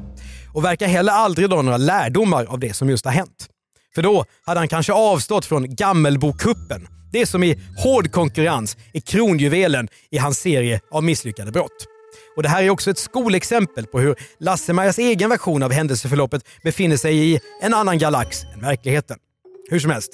och 0.54 0.65
verkar 0.65 0.88
heller 0.88 1.13
aldrig 1.13 1.50
dra 1.50 1.62
några 1.62 1.77
lärdomar 1.77 2.46
av 2.46 2.60
det 2.60 2.74
som 2.74 2.89
just 2.89 3.06
har 3.06 3.12
hänt. 3.12 3.50
För 3.96 4.02
då 4.02 4.25
hade 4.46 4.60
han 4.60 4.68
kanske 4.68 4.94
avstått 4.94 5.46
från 5.46 5.75
Gammelbokuppen. 5.75 6.88
Det 7.12 7.25
som 7.25 7.44
i 7.44 7.60
hård 7.78 8.12
konkurrens 8.12 8.78
är 8.94 9.00
kronjuvelen 9.00 9.88
i 10.12 10.18
hans 10.18 10.40
serie 10.40 10.82
av 10.92 11.04
misslyckade 11.04 11.52
brott. 11.52 11.86
Och 12.36 12.44
Det 12.44 12.50
här 12.50 12.64
är 12.64 12.70
också 12.70 12.92
ett 12.92 12.98
skolexempel 12.98 13.88
på 13.88 14.00
hur 14.00 14.16
Lasse-Majas 14.40 14.98
egen 14.98 15.30
version 15.30 15.64
av 15.64 15.72
händelseförloppet 15.72 16.48
befinner 16.64 16.98
sig 16.98 17.34
i 17.34 17.40
en 17.62 17.74
annan 17.74 17.98
galax 17.98 18.44
än 18.54 18.62
verkligheten. 18.62 19.18
Hur 19.70 19.80
som 19.80 19.92
helst. 19.92 20.12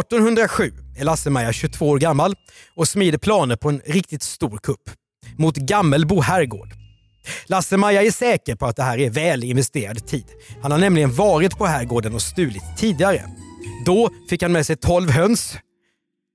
1807 0.00 0.72
är 0.98 1.04
Lasse-Maja 1.04 1.52
22 1.52 1.88
år 1.88 1.98
gammal 1.98 2.34
och 2.74 2.88
smider 2.88 3.18
planer 3.18 3.56
på 3.56 3.68
en 3.68 3.80
riktigt 3.86 4.22
stor 4.22 4.58
kupp 4.62 4.90
mot 5.38 5.56
Gammelbo 5.56 6.20
herrgård. 6.20 6.85
Lasse-Maja 7.46 8.02
är 8.02 8.10
säker 8.10 8.54
på 8.56 8.66
att 8.66 8.76
det 8.76 8.82
här 8.82 8.98
är 8.98 9.10
väl 9.10 9.44
investerad 9.44 10.06
tid. 10.06 10.24
Han 10.62 10.70
har 10.72 10.78
nämligen 10.78 11.14
varit 11.14 11.58
på 11.58 11.66
herrgården 11.66 12.14
och 12.14 12.22
stulit 12.22 12.62
tidigare. 12.78 13.22
Då 13.86 14.10
fick 14.30 14.42
han 14.42 14.52
med 14.52 14.66
sig 14.66 14.76
12 14.76 15.10
höns. 15.10 15.56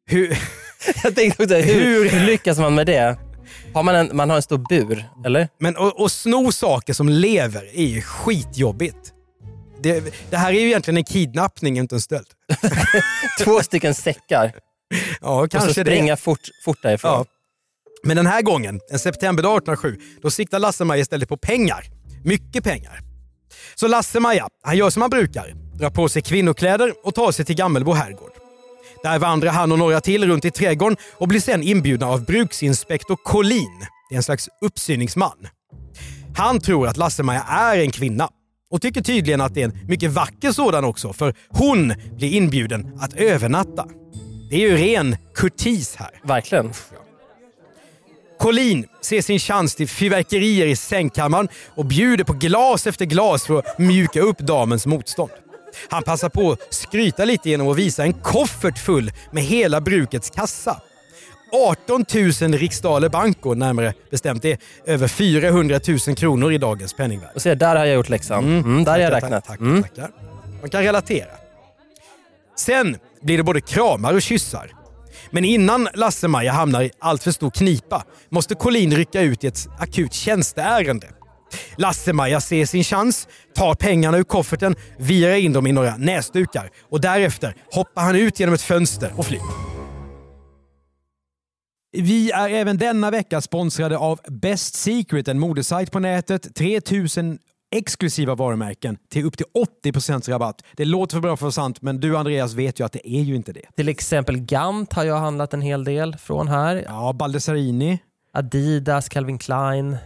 Hur... 0.10 0.38
Jag 1.04 1.16
tänkte 1.16 1.44
också, 1.44 1.56
hur, 1.56 2.10
Hur- 2.10 2.26
lyckas 2.26 2.58
man 2.58 2.76
med 2.76 2.86
det? 2.88 3.18
Har 3.74 3.84
man, 3.84 3.96
en, 3.96 4.10
man 4.14 4.30
har 4.30 4.38
en 4.38 4.42
stor 4.44 4.58
bur, 4.70 5.06
eller? 5.26 5.48
Men 5.60 5.76
att 5.78 6.12
sno 6.12 6.52
saker 6.52 6.94
som 6.94 7.10
lever 7.10 7.70
är 7.74 7.86
ju 7.86 8.02
skitjobbigt. 8.02 8.98
Det, 9.84 10.14
det 10.30 10.38
här 10.38 10.50
är 10.54 10.60
ju 10.60 10.68
egentligen 10.68 10.98
en 10.98 11.04
kidnappning, 11.04 11.78
inte 11.78 11.96
en 11.96 12.02
stöld. 12.02 12.28
Två 13.44 13.60
stycken 13.64 13.96
säckar 13.96 14.52
Ja, 15.22 15.42
och 15.42 15.44
så 15.44 15.50
kanske 15.50 15.84
det. 15.84 15.92
springa 15.92 16.18
fort, 16.18 16.40
fort 16.66 16.78
därifrån. 16.82 17.12
Ja. 17.12 17.26
Men 18.04 18.18
den 18.18 18.28
här 18.28 18.42
gången, 18.42 18.80
en 18.90 19.00
septemberdag 19.00 19.58
1807, 19.58 19.98
då 20.22 20.30
siktar 20.30 20.60
Lasse-Maja 20.60 21.02
istället 21.02 21.30
på 21.30 21.38
pengar. 21.38 21.86
Mycket 22.24 22.64
pengar. 22.64 23.00
Så 23.76 23.88
Lasse-Maja, 23.88 24.48
han 24.64 24.78
gör 24.78 24.90
som 24.90 25.02
han 25.02 25.12
brukar. 25.12 25.56
Drar 25.74 25.90
på 25.90 26.10
sig 26.10 26.22
kvinnokläder 26.22 26.94
och 27.04 27.16
tar 27.16 27.32
sig 27.32 27.46
till 27.46 27.56
Gammelbo 27.56 27.92
herrgård. 27.94 28.32
Där 29.04 29.20
vandrar 29.20 29.52
han 29.52 29.72
och 29.72 29.80
några 29.80 30.02
till 30.02 30.28
runt 30.28 30.46
i 30.46 30.52
trädgården 30.52 30.98
och 31.18 31.28
blir 31.28 31.40
sen 31.40 31.64
inbjudna 31.64 32.08
av 32.08 32.26
bruksinspektor 32.26 33.16
Collin. 33.16 33.86
Det 34.10 34.16
är 34.16 34.18
en 34.18 34.24
slags 34.24 34.50
uppsyningsman. 34.62 35.48
Han 36.36 36.60
tror 36.60 36.88
att 36.88 36.98
Lasse-Maja 36.98 37.44
är 37.50 37.78
en 37.78 37.92
kvinna 37.92 38.30
och 38.72 38.82
tycker 38.82 39.02
tydligen 39.02 39.42
att 39.42 39.54
det 39.54 39.62
är 39.62 39.66
en 39.66 39.80
mycket 39.88 40.12
vacker 40.12 40.52
sådan 40.52 40.84
också 40.84 41.14
för 41.14 41.36
hon 41.50 41.94
blir 42.18 42.34
inbjuden 42.34 42.98
att 43.00 43.14
övernatta. 43.14 43.86
Det 44.50 44.56
är 44.56 44.60
ju 44.60 44.78
ren 44.78 45.18
kurtis 45.36 45.96
här. 45.96 46.10
Verkligen. 46.24 46.72
Collin 48.42 48.88
ser 49.02 49.22
sin 49.22 49.40
chans 49.40 49.76
till 49.76 49.88
fyrverkerier 49.88 50.66
i 50.66 50.76
sängkammaren 50.76 51.48
och 51.76 51.86
bjuder 51.86 52.24
på 52.24 52.34
glas 52.34 52.88
efter 52.88 53.06
glas 53.06 53.46
för 53.46 53.60
att 53.60 53.80
mjuka 53.80 54.22
upp 54.22 54.38
damens 54.40 54.86
motstånd. 54.86 55.32
Han 55.90 56.04
passar 56.04 56.30
på 56.30 56.52
att 56.52 56.74
skryta 56.74 57.26
lite 57.26 57.50
genom 57.50 57.68
att 57.68 57.78
visa 57.78 58.04
en 58.04 58.14
koffert 58.14 58.78
full 58.80 59.12
med 59.32 59.44
hela 59.44 59.82
brukets 59.82 60.30
kassa. 60.30 60.82
18 61.54 62.06
000 62.42 62.54
riksdaler 62.54 63.10
banco 63.10 63.54
närmare 63.54 63.94
bestämt. 64.12 64.42
Det 64.42 64.52
är 64.52 64.58
över 64.86 65.08
400 65.08 65.80
000 66.08 66.16
kronor 66.16 66.52
i 66.54 66.58
dagens 66.58 66.94
penningvärde. 66.94 67.32
Och 67.36 67.42
se, 67.42 67.56
där 67.56 67.76
har 67.76 67.86
jag 67.86 67.96
gjort 67.96 68.10
läxan. 68.10 68.44
Mm, 68.44 68.84
där 68.84 68.92
har 68.92 69.00
jag 69.00 69.14
räknat. 69.14 69.46
tackar, 69.46 69.66
Mm. 69.66 69.84
tackar. 69.84 70.10
Man 70.62 70.70
kan 70.70 70.84
relatera. 70.84 71.32
Sen 72.58 72.98
blir 73.22 73.38
det 73.38 73.44
både 73.44 73.62
kramar 73.62 74.14
och 74.14 74.22
kyssar. 74.22 74.72
Men 75.32 75.46
innan 75.46 75.88
Lasse-Maja 75.94 76.52
hamnar 76.52 76.82
i 76.82 76.92
alltför 77.00 77.32
stor 77.32 77.50
knipa 77.50 78.06
måste 78.30 78.56
Collin 78.56 78.96
rycka 78.96 79.22
ut 79.22 79.44
i 79.44 79.48
ett 79.48 79.68
akut 79.80 80.14
tjänsteärende. 80.14 81.08
Lasse-Maja 81.76 82.42
ser 82.42 82.66
sin 82.66 82.84
chans, 82.84 83.28
tar 83.56 83.76
pengarna 83.76 84.18
ur 84.18 84.24
kofferten, 84.24 84.76
virar 85.00 85.36
in 85.36 85.54
dem 85.54 85.68
i 85.68 85.72
några 85.72 85.98
näsdukar 85.98 86.70
och 86.90 87.02
därefter 87.02 87.56
hoppar 87.72 88.02
han 88.02 88.16
ut 88.16 88.40
genom 88.40 88.56
ett 88.56 88.62
fönster 88.62 89.14
och 89.18 89.26
flyr. 89.26 89.42
Vi 91.98 92.32
är 92.32 92.50
även 92.50 92.78
denna 92.78 93.12
vecka 93.12 93.42
sponsrade 93.42 93.98
av 93.98 94.20
Best 94.28 94.76
Secret, 94.76 95.28
en 95.28 95.40
modesajt 95.40 95.92
på 95.92 96.00
nätet. 96.00 96.56
3000 96.56 97.40
exklusiva 97.72 98.36
varumärken 98.36 98.98
till 99.10 99.26
upp 99.26 99.38
till 99.38 99.46
80% 99.86 100.30
rabatt. 100.30 100.64
Det 100.76 100.86
låter 100.86 101.16
för 101.16 101.22
bra 101.22 101.30
för 101.30 101.34
att 101.34 101.42
vara 101.42 101.52
sant, 101.52 101.82
men 101.82 102.00
du 102.00 102.18
Andreas 102.18 102.54
vet 102.54 102.80
ju 102.80 102.86
att 102.86 102.92
det 102.92 103.10
är 103.10 103.22
ju 103.22 103.36
inte 103.36 103.54
det. 103.54 103.66
Till 103.76 103.90
exempel 103.90 104.38
Gant 104.38 104.94
har 104.94 105.04
jag 105.04 105.18
handlat 105.18 105.54
en 105.54 105.62
hel 105.62 105.84
del 105.84 106.18
från 106.18 106.48
här. 106.48 106.84
Ja, 106.88 107.14
Baldessarini. 107.14 108.00
Adidas, 108.34 109.10
Calvin 109.10 109.38
Klein. 109.38 109.98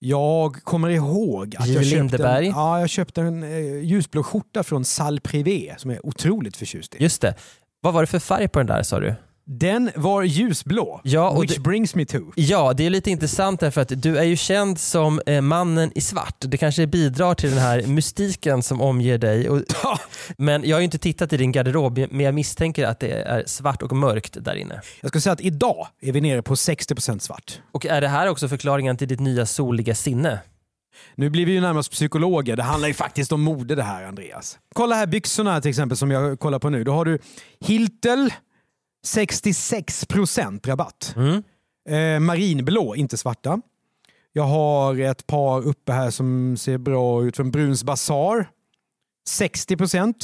Jag 0.00 0.54
kommer 0.64 0.88
ihåg 0.88 1.56
att 1.58 1.68
jag 1.68 1.86
köpte, 1.86 2.28
en, 2.28 2.44
ja, 2.44 2.80
jag 2.80 2.90
köpte 2.90 3.20
en 3.20 3.42
eh, 3.42 3.84
ljusblå 3.84 4.22
skjorta 4.22 4.62
från 4.62 4.84
Salle 4.84 5.20
Privé 5.20 5.74
som 5.78 5.90
jag 5.90 5.96
är 5.96 6.06
otroligt 6.06 6.56
förtjust 6.56 6.94
i. 6.94 7.02
Just 7.02 7.22
det. 7.22 7.34
Vad 7.80 7.94
var 7.94 8.00
det 8.00 8.06
för 8.06 8.18
färg 8.18 8.48
på 8.48 8.58
den 8.58 8.66
där 8.66 8.82
sa 8.82 9.00
du? 9.00 9.14
Den 9.50 9.90
var 9.96 10.22
ljusblå, 10.22 11.00
Ja, 11.04 11.30
och 11.30 11.42
which 11.42 11.54
det- 11.54 11.60
brings 11.60 11.94
me 11.94 12.04
to. 12.04 12.18
Ja, 12.36 12.72
det 12.72 12.86
är 12.86 12.90
lite 12.90 13.10
intressant 13.10 13.60
därför 13.60 13.80
att 13.80 14.02
du 14.02 14.18
är 14.18 14.22
ju 14.24 14.36
känd 14.36 14.78
som 14.78 15.20
eh, 15.26 15.40
mannen 15.40 15.92
i 15.94 16.00
svart. 16.00 16.36
Det 16.40 16.56
kanske 16.56 16.86
bidrar 16.86 17.34
till 17.34 17.50
den 17.50 17.58
här 17.58 17.82
mystiken 17.86 18.62
som 18.62 18.80
omger 18.80 19.18
dig. 19.18 19.48
Och, 19.50 19.62
men 20.36 20.64
jag 20.68 20.76
har 20.76 20.80
ju 20.80 20.84
inte 20.84 20.98
tittat 20.98 21.32
i 21.32 21.36
din 21.36 21.52
garderob, 21.52 21.98
men 22.10 22.20
jag 22.20 22.34
misstänker 22.34 22.86
att 22.86 23.00
det 23.00 23.10
är 23.12 23.42
svart 23.46 23.82
och 23.82 23.92
mörkt 23.96 24.36
där 24.44 24.54
inne. 24.54 24.80
Jag 25.00 25.08
ska 25.08 25.20
säga 25.20 25.32
att 25.32 25.40
idag 25.40 25.86
är 26.00 26.12
vi 26.12 26.20
nere 26.20 26.42
på 26.42 26.54
60% 26.54 27.18
svart. 27.18 27.60
Och 27.72 27.86
är 27.86 28.00
det 28.00 28.08
här 28.08 28.28
också 28.28 28.48
förklaringen 28.48 28.96
till 28.96 29.08
ditt 29.08 29.20
nya 29.20 29.46
soliga 29.46 29.94
sinne? 29.94 30.38
Nu 31.14 31.30
blir 31.30 31.46
vi 31.46 31.52
ju 31.52 31.60
närmast 31.60 31.90
psykologer. 31.92 32.56
Det 32.56 32.62
handlar 32.62 32.88
ju 32.88 32.94
faktiskt 32.94 33.32
om 33.32 33.40
mode 33.42 33.74
det 33.74 33.82
här 33.82 34.04
Andreas. 34.04 34.58
Kolla 34.74 34.94
här 34.94 35.06
byxorna 35.06 35.60
till 35.60 35.68
exempel 35.68 35.96
som 35.96 36.10
jag 36.10 36.40
kollar 36.40 36.58
på 36.58 36.70
nu. 36.70 36.84
Då 36.84 36.92
har 36.92 37.04
du 37.04 37.18
Hiltel 37.60 38.32
66% 39.06 40.66
rabatt. 40.66 41.14
Mm. 41.16 41.42
Eh, 41.88 42.20
marinblå, 42.20 42.96
inte 42.96 43.16
svarta. 43.16 43.60
Jag 44.32 44.42
har 44.42 45.00
ett 45.00 45.26
par 45.26 45.66
uppe 45.66 45.92
här 45.92 46.10
som 46.10 46.56
ser 46.56 46.78
bra 46.78 47.24
ut 47.24 47.36
från 47.36 47.50
Bruns 47.50 47.84
Bazaar. 47.84 48.50
60%. 49.28 50.14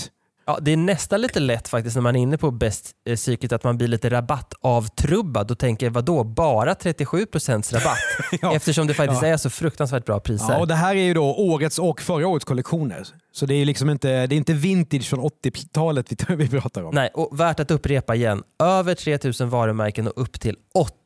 Ja, 0.47 0.59
det 0.63 0.73
är 0.73 0.77
nästan 0.77 1.21
lite 1.21 1.41
lätt 1.41 1.69
faktiskt 1.69 1.97
när 1.97 2.03
man 2.03 2.17
är 2.17 2.21
inne 2.21 2.39
på 2.39 2.51
Best 2.51 2.91
eh, 3.09 3.17
Secret 3.17 3.53
att 3.53 3.65
man 3.65 3.79
blir 3.79 3.89
lite 3.89 4.11
rabattavtrubbad 4.11 5.51
och 5.51 5.59
tänker 5.59 5.91
vadå, 5.91 6.25
bara 6.25 6.75
37% 6.75 7.75
rabatt? 7.75 7.99
Ja. 8.43 8.55
Eftersom 8.57 8.87
det 8.87 8.95
faktiskt 8.95 9.23
Ja. 9.23 9.29
är 9.29 9.37
så 9.37 9.51
fruktansvärt 9.51 10.05
bra 10.05 10.21
priser. 10.21 10.53
Ja, 10.53 10.59
och 10.59 10.69
det 10.69 10.75
här 10.75 10.95
är 10.97 11.03
ju 11.03 11.15
då 11.15 11.35
årets 11.35 11.79
och 11.79 12.01
förra 12.01 12.27
årets 12.29 12.45
kollektioner. 12.45 13.07
Så 13.33 13.47
det 13.47 13.55
är 13.55 13.65
liksom 13.65 13.91
inte, 13.91 14.27
det 14.27 14.35
är 14.35 14.37
inte 14.37 14.53
vintage 14.53 15.05
från 15.05 15.21
80-talet 15.21 16.07
vi, 16.29 16.35
vi 16.37 16.49
pratar 16.49 16.83
om. 16.83 16.95
Nej, 16.95 17.11
och 17.15 17.41
värt 17.41 17.61
att 17.61 17.71
upprepa 17.71 18.15
igen. 18.15 18.43
Över 18.63 18.95
3000 18.95 19.51
varumärken 19.51 20.07
och 20.07 20.23
upp 20.23 20.41
till 20.41 20.57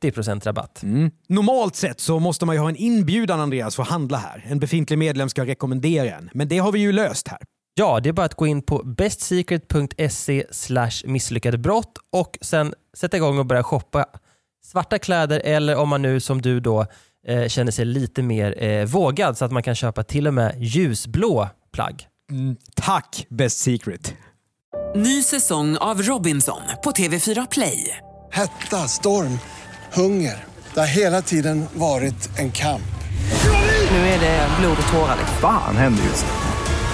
80% 0.02 0.45
rabatt. 0.45 0.83
Mm. 0.83 1.11
Normalt 1.28 1.76
sett 1.76 2.00
så 2.00 2.18
måste 2.18 2.47
man 2.47 2.54
ju 2.54 2.61
ha 2.61 2.68
en 2.68 2.76
inbjudan 2.76 3.40
Andreas 3.40 3.76
för 3.76 3.83
att 3.83 3.88
handla 3.88 4.18
här. 4.18 4.45
En 4.49 4.59
befintlig 4.61 4.99
medlem 4.99 5.28
ska 5.28 5.47
rekommendera 5.47 6.11
en. 6.16 6.30
Men 6.33 6.49
det 6.49 6.59
har 6.59 6.73
vi 6.73 6.78
ju 6.78 6.92
löst 6.92 7.28
här. 7.28 7.38
Ja, 7.78 8.00
det 8.00 8.08
är 8.08 8.12
bara 8.12 8.26
att 8.26 8.35
gå 8.35 8.47
in 8.47 8.62
på 8.62 8.82
bestsecret.se 8.85 10.44
misslyckade 11.04 11.58
brott 11.58 11.99
och 12.12 12.38
sen 12.40 12.75
sätta 12.97 13.16
igång 13.16 13.38
och 13.38 13.47
börja 13.47 13.62
shoppa 13.62 14.06
svarta 14.64 14.99
kläder 14.99 15.40
eller 15.44 15.76
om 15.76 15.88
man 15.88 16.02
nu 16.02 16.20
som 16.20 16.42
du 16.42 16.61
då 16.61 16.87
eh, 17.26 17.49
känner 17.49 17.73
sig 17.73 17.85
lite 17.85 18.23
mer 18.23 18.62
eh, 18.64 18.85
vågad 18.85 19.38
så 19.38 19.44
att 19.44 19.52
man 19.52 19.62
kan 19.62 19.75
köpa 19.75 20.02
till 20.02 20.26
och 20.26 20.35
med 20.35 20.62
ljusblå 20.62 21.49
plagg. 21.73 22.06
Tack 22.75 23.26
Best 23.30 23.58
Secret! 23.58 24.14
Ny 24.97 25.23
säsong 25.23 25.76
av 25.76 26.02
Robinson 26.02 26.61
på 26.85 26.90
TV4 26.90 27.47
Play. 27.50 27.97
Hetta, 28.32 28.76
storm, 28.76 29.38
hunger. 29.92 30.44
Det 30.75 30.80
har 30.80 30.87
hela 30.87 31.23
tiden 31.23 31.64
varit 31.75 32.38
en 32.38 32.52
kamp. 32.52 32.82
Nu 33.90 33.97
är 33.97 34.20
det 34.20 34.49
blod 34.61 34.76
och 34.87 34.92
tårar. 34.92 35.18
Fan 35.40 35.76
händer 35.76 36.04
just 36.04 36.26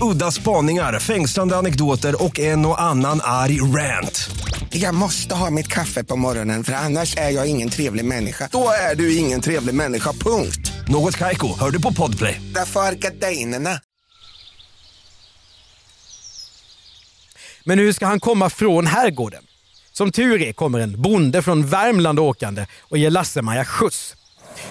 Udda 0.00 0.30
spaningar, 0.32 0.98
fängslande 0.98 1.56
anekdoter 1.56 2.24
och 2.24 2.38
en 2.38 2.66
och 2.66 2.80
annan 2.82 3.20
arg 3.22 3.60
rant. 3.60 4.30
Jag 4.70 4.94
måste 4.94 5.34
ha 5.34 5.50
mitt 5.50 5.68
kaffe 5.68 6.04
på 6.04 6.16
morgonen 6.16 6.64
för 6.64 6.72
annars 6.72 7.16
är 7.16 7.30
jag 7.30 7.46
ingen 7.46 7.68
trevlig 7.68 8.04
människa. 8.04 8.48
Då 8.52 8.70
är 8.90 8.94
du 8.94 9.16
ingen 9.16 9.40
trevlig 9.40 9.74
människa, 9.74 10.12
punkt. 10.12 10.72
Något 10.88 11.16
Kaiko, 11.16 11.58
hör 11.58 11.70
du 11.70 11.82
på 11.82 11.92
podplay. 11.92 12.40
Därför 12.54 12.80
är 12.80 12.92
gardinerna. 12.92 13.80
Men 17.64 17.78
hur 17.78 17.92
ska 17.92 18.06
han 18.06 18.20
komma 18.20 18.50
från 18.50 18.86
herrgården? 18.86 19.42
Som 19.92 20.12
tur 20.12 20.42
är 20.42 20.52
kommer 20.52 20.78
en 20.78 21.02
bonde 21.02 21.42
från 21.42 21.66
Värmland 21.66 22.18
åkande 22.18 22.66
och 22.80 22.98
ger 22.98 23.10
Lasse-Maja 23.10 23.64
skjuts. 23.64 24.16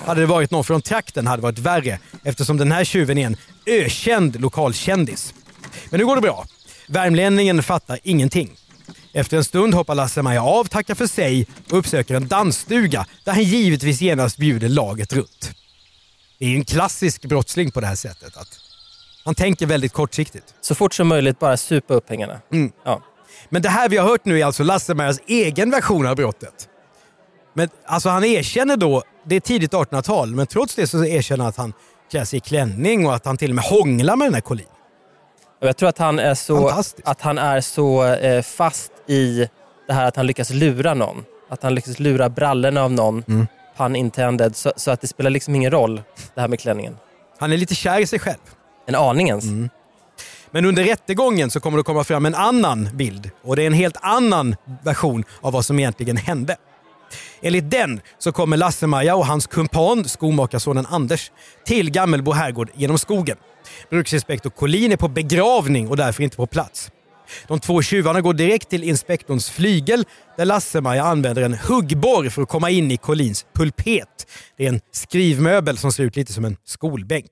Hade 0.06 0.22
det 0.22 0.28
varit 0.28 0.52
någon 0.52 0.64
från 0.64 0.82
trakten 0.82 1.28
hade 1.28 1.38
det 1.38 1.44
varit 1.44 1.60
värre 1.60 2.00
eftersom 2.24 2.58
den 2.58 2.72
här 2.72 2.84
tjuven 2.84 3.18
är 3.18 3.26
en 3.26 3.38
ökänd 3.66 4.42
lokalkändis. 4.42 5.34
Men 5.90 6.00
nu 6.00 6.06
går 6.06 6.16
det 6.16 6.22
bra. 6.22 6.46
Värmlänningen 6.88 7.64
fattar 7.64 8.00
ingenting. 8.04 8.52
Efter 9.14 9.38
en 9.38 9.44
stund 9.44 9.74
hoppar 9.74 9.96
Lasse-Maja 9.96 10.44
av, 10.44 10.66
tackar 10.66 10.96
för 10.96 11.08
sig 11.08 11.48
och 11.72 11.78
uppsöker 11.78 12.16
en 12.16 12.28
dansstuga 12.28 13.06
där 13.24 13.34
han 13.34 13.44
givetvis 13.44 14.02
genast 14.02 14.38
bjuder 14.38 14.70
laget 14.70 15.14
runt. 15.14 15.52
Det 16.40 16.46
är 16.46 16.56
en 16.56 16.66
klassisk 16.66 17.26
brottsling 17.26 17.72
på 17.72 17.82
det 17.82 17.88
här 17.88 17.96
sättet. 17.96 18.38
Att 18.38 18.48
han 19.26 19.36
tänker 19.36 19.66
väldigt 19.66 19.94
kortsiktigt. 19.94 20.46
Så 20.62 20.76
fort 20.76 20.94
som 20.94 21.08
möjligt 21.08 21.40
bara 21.40 21.58
supa 21.58 21.94
upp 21.94 22.08
pengarna. 22.08 22.42
Ja. 22.86 23.02
Men 23.50 23.62
det 23.62 23.70
här 23.70 23.90
vi 23.90 23.98
har 23.98 24.08
hört 24.08 24.26
nu 24.26 24.40
är 24.40 24.46
alltså 24.46 24.64
Lasse-Majas 24.64 25.20
egen 25.28 25.72
version 25.72 26.08
av 26.08 26.16
brottet. 26.16 26.68
Men 27.54 27.70
alltså 27.86 28.10
han 28.10 28.24
erkänner 28.24 28.78
då, 28.78 29.04
det 29.24 29.36
är 29.36 29.40
tidigt 29.40 29.72
1800-tal, 29.72 30.36
men 30.36 30.48
trots 30.48 30.76
det 30.76 30.88
så 30.88 31.06
erkänner 31.06 31.44
han 31.44 31.50
att 31.50 31.58
han 31.58 31.74
klär 32.12 32.26
sig 32.26 32.38
i 32.38 32.40
klänning 32.40 33.06
och 33.06 33.16
att 33.16 33.26
han 33.26 33.38
till 33.38 33.52
och 33.52 33.56
med 33.56 33.64
hånglar 33.64 34.16
med 34.16 34.28
den 34.28 34.34
här 34.34 34.42
Collin. 34.42 34.66
Jag 35.60 35.78
tror 35.78 35.90
att 35.90 35.98
han 35.98 36.20
är 36.20 36.36
så, 36.36 36.84
att 37.04 37.22
han 37.22 37.38
är 37.38 37.62
så 37.62 38.06
eh, 38.06 38.42
fast 38.42 38.92
i 39.08 39.48
det 39.88 39.94
här 39.94 40.06
att 40.08 40.16
han 40.16 40.28
lyckas 40.28 40.50
lura 40.50 40.94
någon. 40.94 41.26
Att 41.50 41.64
han 41.64 41.76
lyckas 41.76 42.00
lura 42.00 42.30
brallorna 42.30 42.84
av 42.84 42.92
någon, 42.92 43.24
Mm. 43.28 43.48
pun 43.78 43.96
intended, 43.96 44.56
så, 44.56 44.74
så 44.76 44.92
att 44.92 45.02
det 45.02 45.08
spelar 45.08 45.30
liksom 45.30 45.56
ingen 45.56 45.72
roll 45.72 46.02
det 46.36 46.42
här 46.42 46.48
med 46.48 46.60
klänningen. 46.60 46.98
Han 47.40 47.52
är 47.52 47.58
lite 47.58 47.76
kär 47.76 48.00
i 48.00 48.08
sig 48.08 48.20
själv. 48.20 48.38
En 48.88 48.96
aning 48.96 49.28
ens. 49.28 49.44
Mm. 49.46 49.70
Men 50.52 50.66
under 50.66 50.84
rättegången 50.84 51.52
så 51.52 51.60
kommer 51.60 51.78
det 51.78 51.84
komma 51.84 52.04
fram 52.04 52.26
en 52.26 52.36
annan 52.36 52.90
bild 52.94 53.30
och 53.44 53.56
det 53.56 53.64
är 53.64 53.68
en 53.68 53.74
helt 53.74 53.98
annan 54.02 54.56
version 54.84 55.24
av 55.42 55.54
vad 55.54 55.66
som 55.66 55.80
egentligen 55.80 56.18
hände. 56.18 56.56
Enligt 57.42 57.72
den 57.72 58.02
så 58.18 58.32
kommer 58.32 58.58
Lasse-Maja 58.58 59.16
och 59.16 59.26
hans 59.26 59.48
kumpan, 59.48 60.10
skomakarsonen 60.10 60.86
Anders, 60.90 61.32
till 61.66 61.92
Gammelbo 61.92 62.32
herrgård 62.32 62.70
genom 62.76 62.98
skogen. 62.98 63.38
Bruksinspektor 63.90 64.50
Collin 64.50 64.92
är 64.92 64.98
på 64.98 65.08
begravning 65.08 65.88
och 65.88 65.98
därför 65.98 66.24
inte 66.24 66.38
på 66.38 66.48
plats. 66.48 66.92
De 67.48 67.60
två 67.60 67.82
tjuvarna 67.82 68.22
går 68.22 68.34
direkt 68.34 68.70
till 68.70 68.84
inspektorns 68.84 69.50
flygel 69.50 70.06
där 70.38 70.46
Lasse-Maja 70.46 71.04
använder 71.04 71.42
en 71.42 71.54
huggborr 71.54 72.30
för 72.30 72.42
att 72.42 72.50
komma 72.50 72.70
in 72.70 72.92
i 72.92 72.98
Collins 72.98 73.46
pulpet. 73.54 74.28
Det 74.58 74.66
är 74.66 74.70
en 74.70 74.82
skrivmöbel 74.92 75.78
som 75.78 75.92
ser 75.92 76.04
ut 76.04 76.16
lite 76.16 76.34
som 76.34 76.46
en 76.46 76.58
skolbänk. 76.66 77.32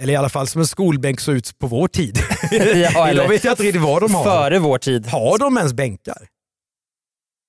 Eller 0.00 0.12
i 0.12 0.16
alla 0.16 0.28
fall 0.28 0.46
som 0.46 0.60
en 0.60 0.66
skolbänk 0.66 1.20
såg 1.20 1.34
ut 1.34 1.58
på 1.58 1.66
vår 1.66 1.88
tid. 1.88 2.18
Ja, 2.74 3.10
Idag 3.10 3.28
vet 3.28 3.44
jag 3.44 3.52
inte 3.52 3.62
riktigt 3.62 3.82
vad 3.82 4.02
de 4.02 4.14
har. 4.14 4.24
Före 4.24 4.58
vår 4.58 4.78
tid. 4.78 5.06
Har 5.06 5.38
de 5.38 5.56
ens 5.56 5.72
bänkar? 5.72 6.28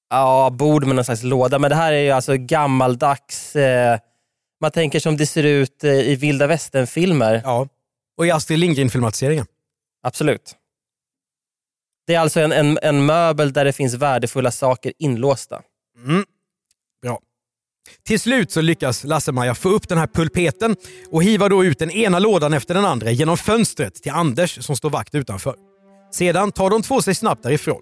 Ja, 0.09 0.49
bord 0.49 0.85
med 0.85 0.95
någon 0.95 1.05
slags 1.05 1.23
låda. 1.23 1.59
Men 1.59 1.69
det 1.69 1.75
här 1.75 1.93
är 1.93 2.03
ju 2.03 2.11
alltså 2.11 2.37
gammaldags... 2.37 3.55
Eh, 3.55 3.99
man 4.61 4.71
tänker 4.71 4.99
som 4.99 5.17
det 5.17 5.25
ser 5.25 5.43
ut 5.43 5.83
eh, 5.83 5.91
i 5.91 6.15
vilda 6.15 6.47
västern-filmer. 6.47 7.41
Ja. 7.43 7.67
Och 8.17 8.27
i 8.27 8.31
Astrid 8.31 8.59
Lindgren-filmatiseringen. 8.59 9.45
Absolut. 10.03 10.55
Det 12.07 12.15
är 12.15 12.19
alltså 12.19 12.39
en, 12.39 12.51
en, 12.51 12.79
en 12.81 13.05
möbel 13.05 13.53
där 13.53 13.65
det 13.65 13.73
finns 13.73 13.93
värdefulla 13.93 14.51
saker 14.51 14.93
inlåsta. 14.97 15.61
Mm. 16.05 16.25
Bra. 17.01 17.19
Till 18.03 18.19
slut 18.19 18.51
så 18.51 18.61
lyckas 18.61 19.03
Lasse-Maja 19.03 19.55
få 19.55 19.69
upp 19.69 19.89
den 19.89 19.97
här 19.97 20.07
pulpeten 20.07 20.75
och 21.11 21.23
hiva 21.23 21.49
då 21.49 21.65
ut 21.65 21.79
den 21.79 21.91
ena 21.91 22.19
lådan 22.19 22.53
efter 22.53 22.73
den 22.73 22.85
andra 22.85 23.11
genom 23.11 23.37
fönstret 23.37 23.95
till 23.95 24.11
Anders 24.11 24.65
som 24.65 24.75
står 24.75 24.89
vakt 24.89 25.15
utanför. 25.15 25.55
Sedan 26.11 26.51
tar 26.51 26.69
de 26.69 26.81
två 26.81 27.01
sig 27.01 27.15
snabbt 27.15 27.43
därifrån. 27.43 27.81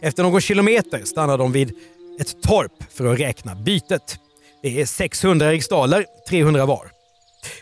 Efter 0.00 0.22
någon 0.22 0.40
kilometer 0.40 1.04
stannar 1.04 1.38
de 1.38 1.52
vid 1.52 1.72
ett 2.20 2.42
torp 2.42 2.72
för 2.92 3.12
att 3.12 3.18
räkna 3.18 3.54
bytet. 3.54 4.18
Det 4.62 4.80
är 4.80 4.86
600 4.86 5.50
riksdaler, 5.50 6.06
300 6.28 6.66
var. 6.66 6.90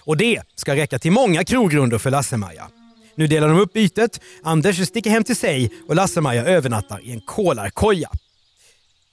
Och 0.05 0.17
det 0.17 0.43
ska 0.55 0.77
räcka 0.77 0.99
till 0.99 1.13
många 1.13 1.45
krogrundor 1.45 1.99
för 1.99 2.11
Lasse-Maja. 2.11 2.69
Nu 3.15 3.27
delar 3.27 3.49
de 3.49 3.61
upp 3.61 3.73
bytet, 3.73 4.21
Anders 4.43 4.89
sticker 4.89 5.11
hem 5.11 5.25
till 5.25 5.37
sig 5.37 5.71
och 5.89 5.95
Lasse-Maja 5.95 6.45
övernattar 6.45 7.01
i 7.05 7.13
en 7.13 7.21
kolarkoja. 7.21 8.11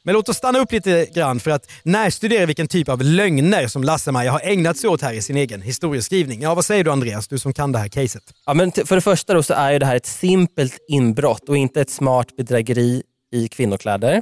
Men 0.07 0.13
låt 0.13 0.29
oss 0.29 0.37
stanna 0.37 0.59
upp 0.59 0.71
lite 0.71 1.05
grann 1.13 1.39
för 1.39 1.51
att 1.51 1.69
närstudera 1.83 2.45
vilken 2.45 2.67
typ 2.67 2.89
av 2.89 3.01
lögner 3.01 3.67
som 3.67 3.83
Lasse-Maja 3.83 4.31
har 4.31 4.41
ägnat 4.43 4.77
sig 4.77 4.89
åt 4.89 5.01
här 5.01 5.13
i 5.13 5.21
sin 5.21 5.37
egen 5.37 5.61
historieskrivning. 5.61 6.41
Ja, 6.41 6.55
vad 6.55 6.65
säger 6.65 6.83
du 6.83 6.91
Andreas, 6.91 7.27
du 7.27 7.39
som 7.39 7.53
kan 7.53 7.71
det 7.71 7.79
här 7.79 7.87
caset? 7.87 8.23
Ja, 8.45 8.53
men 8.53 8.71
för 8.71 8.95
det 8.95 9.01
första 9.01 9.33
då 9.33 9.43
så 9.43 9.53
är 9.53 9.71
ju 9.71 9.79
det 9.79 9.85
här 9.85 9.95
ett 9.95 10.05
simpelt 10.05 10.77
inbrott 10.89 11.49
och 11.49 11.57
inte 11.57 11.81
ett 11.81 11.89
smart 11.89 12.35
bedrägeri 12.37 13.03
i 13.33 13.47
kvinnokläder. 13.47 14.21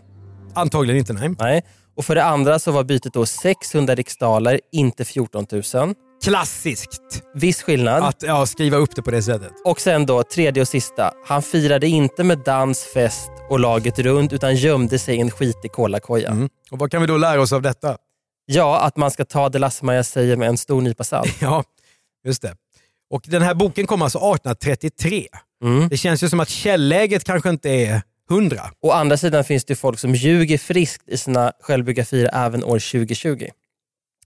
Antagligen 0.56 1.00
inte, 1.00 1.14
nej. 1.14 1.30
Nej. 1.40 1.64
Och 1.96 2.06
för 2.06 2.16
det 2.16 2.24
andra 2.24 2.60
så 2.60 2.72
var 2.72 2.84
bytet 2.84 3.14
då 3.14 3.26
600 3.26 3.96
riksdaler, 3.96 4.60
inte 4.72 5.06
14 5.06 5.46
000. 5.52 5.64
Klassiskt 6.26 7.24
Viss 7.34 7.64
skillnad. 7.64 8.04
att 8.04 8.24
ja, 8.24 8.46
skriva 8.46 8.78
upp 8.78 8.96
det 8.96 9.02
på 9.02 9.12
det 9.12 9.24
sättet. 9.24 9.52
Och 9.64 9.82
sen 9.82 10.06
då 10.06 10.24
tredje 10.24 10.62
och 10.62 10.68
sista. 10.68 11.14
Han 11.26 11.42
firade 11.42 11.88
inte 11.88 12.24
med 12.24 12.40
dans, 12.40 12.84
fest 12.94 13.32
och 13.50 13.60
laget 13.60 14.00
runt 14.00 14.34
utan 14.34 14.56
gömde 14.56 15.00
sig 15.00 15.16
i 15.16 15.20
en 15.20 15.32
skitig 15.32 15.72
kolakoja. 15.72 16.30
Mm. 16.30 16.50
Och 16.72 16.80
vad 16.80 16.92
kan 16.92 17.02
vi 17.02 17.08
då 17.08 17.18
lära 17.18 17.42
oss 17.42 17.54
av 17.54 17.62
detta? 17.62 17.98
Ja, 18.46 18.80
att 18.80 18.98
man 18.98 19.12
ska 19.12 19.26
ta 19.26 19.50
det 19.50 19.60
Lasse-Maja 19.60 20.04
säger 20.04 20.36
med 20.36 20.50
en 20.50 20.58
stor 20.58 20.82
nypa 20.82 21.04
salt. 21.04 21.38
Ja, 21.42 21.64
just 22.26 22.42
det. 22.42 22.56
Och 23.10 23.24
den 23.28 23.42
här 23.42 23.54
boken 23.54 23.88
kom 23.88 24.02
alltså 24.02 24.18
1833. 24.18 25.28
Mm. 25.64 25.90
Det 25.90 25.98
känns 25.98 26.24
ju 26.24 26.30
som 26.30 26.40
att 26.40 26.50
källäget 26.50 27.24
kanske 27.24 27.50
inte 27.50 27.70
är 27.70 28.02
100. 28.32 28.62
Å 28.82 28.92
andra 28.92 29.18
sidan 29.18 29.44
finns 29.44 29.66
det 29.66 29.76
folk 29.76 30.00
som 30.00 30.16
ljuger 30.16 30.58
friskt 30.58 31.10
i 31.10 31.18
sina 31.18 31.52
självbiografier 31.62 32.30
även 32.34 32.64
år 32.64 32.80
2020. 32.92 33.48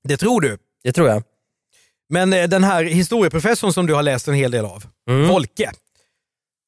Det 0.04 0.18
tror 0.18 0.42
du. 0.42 0.58
Det 0.84 0.92
tror 0.92 1.08
jag. 1.08 1.24
Men 2.10 2.34
eh, 2.34 2.48
den 2.48 2.64
här 2.64 2.84
historieprofessorn 2.84 3.74
som 3.74 3.86
du 3.86 3.94
har 3.94 4.04
läst 4.04 4.28
en 4.28 4.34
hel 4.34 4.52
del 4.52 4.66
av, 4.66 4.84
Mm. 5.10 5.28
Volke, 5.28 5.72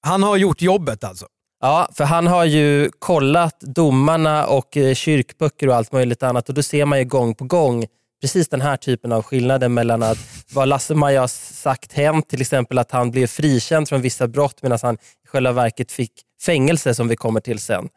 han 0.03 0.23
har 0.23 0.37
gjort 0.37 0.61
jobbet 0.61 1.03
alltså. 1.03 1.25
Ja, 1.61 1.89
för 1.93 2.03
han 2.03 2.27
har 2.27 2.45
ju 2.45 2.91
kollat 2.99 3.59
domarna 3.59 4.45
och 4.47 4.77
eh, 4.77 4.93
kyrkböcker 4.93 5.67
och 5.69 5.75
allt 5.75 5.91
möjligt 5.91 6.23
annat 6.23 6.49
och 6.49 6.55
då 6.55 6.63
ser 6.63 6.85
man 6.85 6.99
ju 6.99 7.05
gång 7.05 7.35
på 7.35 7.45
gång 7.45 7.85
precis 8.21 8.47
den 8.49 8.61
här 8.61 8.77
typen 8.77 9.11
av 9.11 9.23
skillnader 9.23 9.69
mellan 9.69 10.03
att 10.03 10.17
vad 10.53 10.67
Lasse-Maja 10.67 11.19
har 11.19 11.27
sagt 11.53 11.93
hänt, 11.93 12.29
till 12.29 12.41
exempel 12.41 12.77
att 12.77 12.91
han 12.91 13.11
blev 13.11 13.27
frikänd 13.27 13.89
från 13.89 14.01
vissa 14.01 14.27
brott 14.27 14.61
medan 14.61 14.79
han 14.81 14.95
i 14.95 15.27
själva 15.27 15.51
verket 15.51 15.91
fick 15.91 16.11
fängelse 16.45 16.93
som 16.93 17.07
vi 17.07 17.15
kommer 17.15 17.39
till 17.39 17.59
sen. 17.59 17.89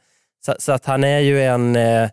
Så, 0.47 0.55
så 0.59 0.73
att 0.73 0.87
han 0.87 1.05
är 1.05 1.19
ju 1.21 1.43
en, 1.43 1.77
eh, 1.77 2.09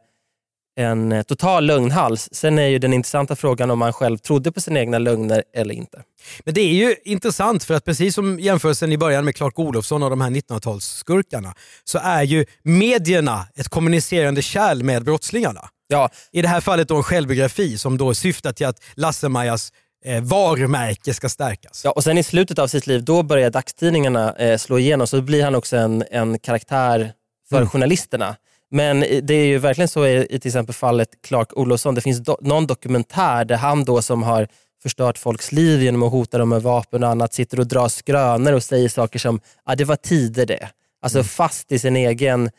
en 0.81 1.11
eh, 1.11 1.23
total 1.23 1.65
lögnhals. 1.65 2.29
Sen 2.31 2.59
är 2.59 2.67
ju 2.67 2.79
den 2.79 2.93
intressanta 2.93 3.35
frågan 3.35 3.71
om 3.71 3.81
han 3.81 3.93
själv 3.93 4.17
trodde 4.17 4.51
på 4.51 4.61
sina 4.61 4.79
egna 4.79 4.99
lögner 4.99 5.43
eller 5.55 5.73
inte. 5.73 6.01
Men 6.45 6.53
det 6.53 6.61
är 6.61 6.73
ju 6.73 6.95
intressant 7.03 7.63
för 7.63 7.73
att 7.73 7.85
precis 7.85 8.15
som 8.15 8.39
jämförelsen 8.39 8.91
i 8.91 8.97
början 8.97 9.25
med 9.25 9.35
Clark 9.35 9.59
Olofsson 9.59 10.03
och 10.03 10.09
de 10.09 10.21
här 10.21 10.29
1900-talsskurkarna 10.29 11.53
så 11.83 11.99
är 12.03 12.23
ju 12.23 12.45
medierna 12.63 13.47
ett 13.55 13.69
kommunicerande 13.69 14.41
kärl 14.41 14.83
med 14.83 15.03
brottslingarna. 15.03 15.69
Ja, 15.87 16.09
I 16.31 16.41
det 16.41 16.47
här 16.47 16.61
fallet 16.61 16.87
då 16.87 16.95
en 16.97 17.03
självbiografi 17.03 17.77
som 17.77 17.97
då 17.97 18.13
syftar 18.13 18.51
till 18.53 18.65
att 18.67 18.83
Lasse-Majas 18.95 19.71
eh, 20.05 20.23
varumärke 20.23 21.13
ska 21.13 21.29
stärkas. 21.29 21.81
Ja, 21.85 21.91
och 21.91 22.03
sen 22.03 22.17
i 22.17 22.23
slutet 22.23 22.59
av 22.59 22.67
sitt 22.67 22.87
liv, 22.87 23.03
då 23.03 23.23
börjar 23.23 23.49
dagstidningarna 23.49 24.33
eh, 24.35 24.57
slå 24.57 24.79
igenom, 24.79 25.07
så 25.07 25.21
blir 25.21 25.43
han 25.43 25.55
också 25.55 25.77
en, 25.77 26.03
en 26.11 26.39
karaktär 26.39 27.13
för 27.49 27.57
Mm. 27.57 27.69
journalisterna. 27.69 28.35
Men 28.71 28.99
det 28.99 29.33
är 29.33 29.45
ju 29.45 29.57
verkligen 29.57 29.87
så 29.87 30.05
i, 30.05 30.27
i 30.29 30.39
till 30.39 30.49
exempel 30.49 30.75
fallet 30.75 31.09
Clark 31.23 31.57
Olofsson. 31.57 31.95
Det 31.95 32.01
finns 32.01 32.19
do, 32.19 32.37
någon 32.41 32.67
dokumentär 32.67 33.45
där 33.45 33.55
han 33.57 33.85
då 33.85 34.01
som 34.01 34.23
har 34.23 34.47
förstört 34.83 35.17
folks 35.17 35.51
liv 35.51 35.83
genom 35.83 36.03
att 36.03 36.11
hota 36.11 36.37
dem 36.37 36.49
med 36.49 36.61
vapen 36.61 37.03
och 37.03 37.09
annat 37.09 37.33
sitter 37.33 37.59
och 37.59 37.67
drar 37.67 37.87
skrönor 37.87 38.53
och 38.53 38.63
säger 38.63 38.89
saker 38.89 39.19
som 39.19 39.39
ah, 39.63 39.75
det 39.75 39.85
var 39.85 39.95
tider 39.95 40.45
det. 40.45 40.69
Alltså 41.01 41.17
Mm. 41.17 41.27
fast 41.27 41.71
i 41.71 41.79
sin 41.79 41.95
egen 41.95 42.49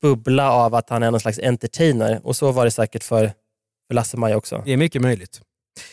bubbla 0.00 0.52
av 0.52 0.74
att 0.74 0.90
han 0.90 1.02
är 1.02 1.10
någon 1.10 1.20
slags 1.20 1.38
entertainer. 1.38 2.20
Och 2.24 2.36
så 2.36 2.52
var 2.52 2.64
det 2.64 2.70
säkert 2.70 3.04
för, 3.04 3.32
för 3.88 3.94
Lasse-Maja 3.94 4.36
också. 4.36 4.62
Det 4.64 4.72
är 4.72 4.76
mycket 4.76 5.02
möjligt. 5.02 5.40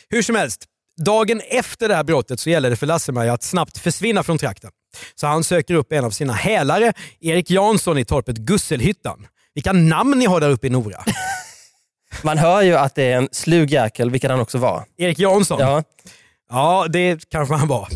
Hur 0.09 0.21
som 0.21 0.35
helst, 0.35 0.65
dagen 0.97 1.41
efter 1.49 1.87
det 1.87 1.95
här 1.95 2.03
brottet 2.03 2.39
så 2.39 2.49
gäller 2.49 2.69
det 2.69 2.75
för 2.75 2.85
Lasse-Maja 2.87 3.33
att 3.33 3.43
snabbt 3.43 3.77
försvinna 3.77 4.23
från 4.23 4.37
trakten. 4.37 4.71
Så 5.15 5.27
han 5.27 5.43
söker 5.43 5.73
upp 5.73 5.91
en 5.91 6.05
av 6.05 6.11
sina 6.11 6.33
hälare, 6.33 6.93
Erik 7.19 7.51
Jansson 7.51 7.97
i 7.97 8.05
torpet 8.05 8.37
Gusselhyttan. 8.37 9.27
Vilka 9.55 9.73
namn 9.73 10.19
ni 10.19 10.25
har 10.25 10.41
där 10.41 10.49
uppe 10.49 10.67
i 10.67 10.69
Nora. 10.69 11.03
Man 12.23 12.37
hör 12.37 12.61
ju 12.61 12.75
att 12.75 12.95
det 12.95 13.03
är 13.03 13.17
en 13.17 13.29
slug 13.31 13.71
jäkel, 13.71 14.09
vilket 14.11 14.31
han 14.31 14.39
också 14.39 14.57
var. 14.57 14.83
Erik 14.97 15.19
Jansson. 15.19 15.59
Ja. 15.59 15.83
Ja, 16.51 16.85
det 16.89 17.29
kanske 17.29 17.55
han 17.55 17.67
var. 17.67 17.87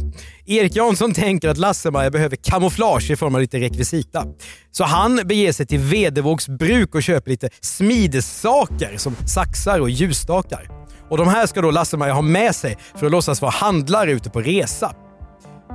Erik 0.46 0.76
Jansson 0.76 1.14
tänker 1.14 1.50
att 1.50 1.58
Lasse-Maja 1.58 2.10
behöver 2.12 2.36
kamouflage 2.36 3.12
i 3.12 3.16
form 3.16 3.36
av 3.36 3.42
lite 3.42 3.60
rekvisita. 3.60 4.26
Så 4.72 4.84
han 4.84 5.22
beger 5.26 5.54
sig 5.54 5.66
till 5.66 5.80
Vedevågs 5.80 6.48
bruk 6.48 6.96
och 6.96 7.04
köper 7.04 7.32
lite 7.32 7.50
smidessaker 7.62 8.98
som 8.98 9.16
saxar 9.28 9.80
och 9.80 9.90
ljusstakar. 9.90 10.68
Och 11.10 11.18
de 11.18 11.28
här 11.28 11.46
ska 11.46 11.62
då 11.62 11.72
Lasse-Maja 11.72 12.14
ha 12.14 12.22
med 12.22 12.56
sig 12.56 12.78
för 12.96 13.06
att 13.06 13.12
låtsas 13.12 13.42
vara 13.42 13.52
handlare 13.52 14.12
ute 14.12 14.30
på 14.30 14.42
resa. 14.42 14.96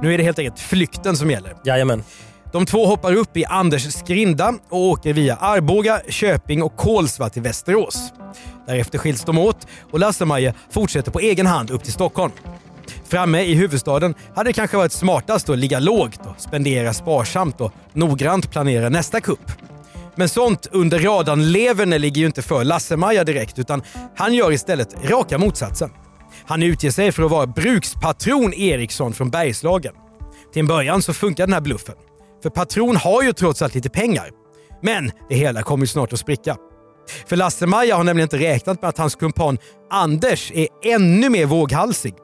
Nu 0.02 0.14
är 0.14 0.18
det 0.18 0.24
helt 0.24 0.38
enkelt 0.38 0.58
flykten 0.58 1.16
som 1.16 1.30
gäller. 1.30 1.56
Jajamän. 1.64 2.02
De 2.52 2.66
två 2.66 2.86
hoppar 2.86 3.14
upp 3.14 3.36
i 3.36 3.44
Anders 3.44 3.92
skrinda 3.94 4.54
och 4.68 4.80
åker 4.80 5.12
via 5.12 5.36
Arboga, 5.36 6.00
Köping 6.08 6.62
och 6.62 6.76
Kolsva 6.76 7.28
till 7.28 7.42
Västerås. 7.42 8.12
Därefter 8.66 8.98
skiljs 8.98 9.24
de 9.24 9.38
åt 9.38 9.66
och 9.90 9.98
Lasse-Maja 9.98 10.54
fortsätter 10.70 11.10
på 11.10 11.20
egen 11.20 11.46
hand 11.46 11.70
upp 11.70 11.84
till 11.84 11.92
Stockholm. 11.92 12.32
Framme 13.04 13.42
i 13.42 13.54
huvudstaden 13.54 14.14
hade 14.34 14.48
det 14.48 14.52
kanske 14.52 14.76
varit 14.76 14.92
smartast 14.92 15.48
att 15.48 15.58
ligga 15.58 15.78
lågt 15.78 16.20
och 16.26 16.40
spendera 16.40 16.94
sparsamt 16.94 17.60
och 17.60 17.72
noggrant 17.92 18.50
planera 18.50 18.88
nästa 18.88 19.20
kupp. 19.20 19.52
Men 20.14 20.28
sånt 20.28 20.66
under 20.72 20.98
radarn-leverne 20.98 21.98
ligger 21.98 22.20
ju 22.20 22.26
inte 22.26 22.42
för 22.42 22.64
Lasse-Maja 22.64 23.24
direkt 23.24 23.58
utan 23.58 23.82
han 24.16 24.34
gör 24.34 24.52
istället 24.52 25.10
raka 25.10 25.38
motsatsen. 25.38 25.90
Han 26.46 26.62
utger 26.62 26.90
sig 26.90 27.12
för 27.12 27.22
att 27.22 27.30
vara 27.30 27.46
brukspatron 27.46 28.54
Eriksson 28.54 29.12
från 29.12 29.30
Bergslagen. 29.30 29.94
Till 30.52 30.60
en 30.60 30.66
början 30.66 31.02
så 31.02 31.12
funkar 31.12 31.46
den 31.46 31.52
här 31.54 31.60
bluffen. 31.60 31.94
För 32.42 32.50
patron 32.50 32.96
har 32.96 33.22
ju 33.22 33.32
trots 33.32 33.62
allt 33.62 33.74
lite 33.74 33.90
pengar. 33.90 34.30
Men 34.82 35.10
det 35.28 35.34
hela 35.34 35.62
kommer 35.62 35.82
ju 35.82 35.86
snart 35.86 36.12
att 36.12 36.18
spricka. 36.18 36.56
För 37.26 37.36
Lasse-Maja 37.36 37.96
har 37.96 38.04
nämligen 38.04 38.26
inte 38.26 38.38
räknat 38.38 38.82
med 38.82 38.88
att 38.88 38.98
hans 38.98 39.14
kumpan 39.14 39.58
Anders 39.90 40.52
är 40.54 40.68
ännu 40.84 41.28
mer 41.28 41.46
våghalsig. 41.46 42.14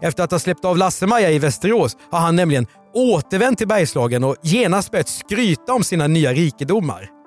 Efter 0.00 0.24
att 0.24 0.30
ha 0.30 0.38
släppt 0.38 0.64
av 0.64 0.76
Lasse-Maja 0.76 1.30
i 1.30 1.38
Västerås 1.38 1.96
har 2.10 2.18
han 2.18 2.36
nämligen 2.36 2.66
återvänt 2.94 3.58
till 3.58 3.68
Bergslagen 3.68 4.24
och 4.24 4.36
genast 4.42 4.90
börjat 4.90 5.08
skryta 5.08 5.72
om 5.72 5.84
sina 5.84 6.06
nya 6.06 6.32
rikedomar. 6.32 7.17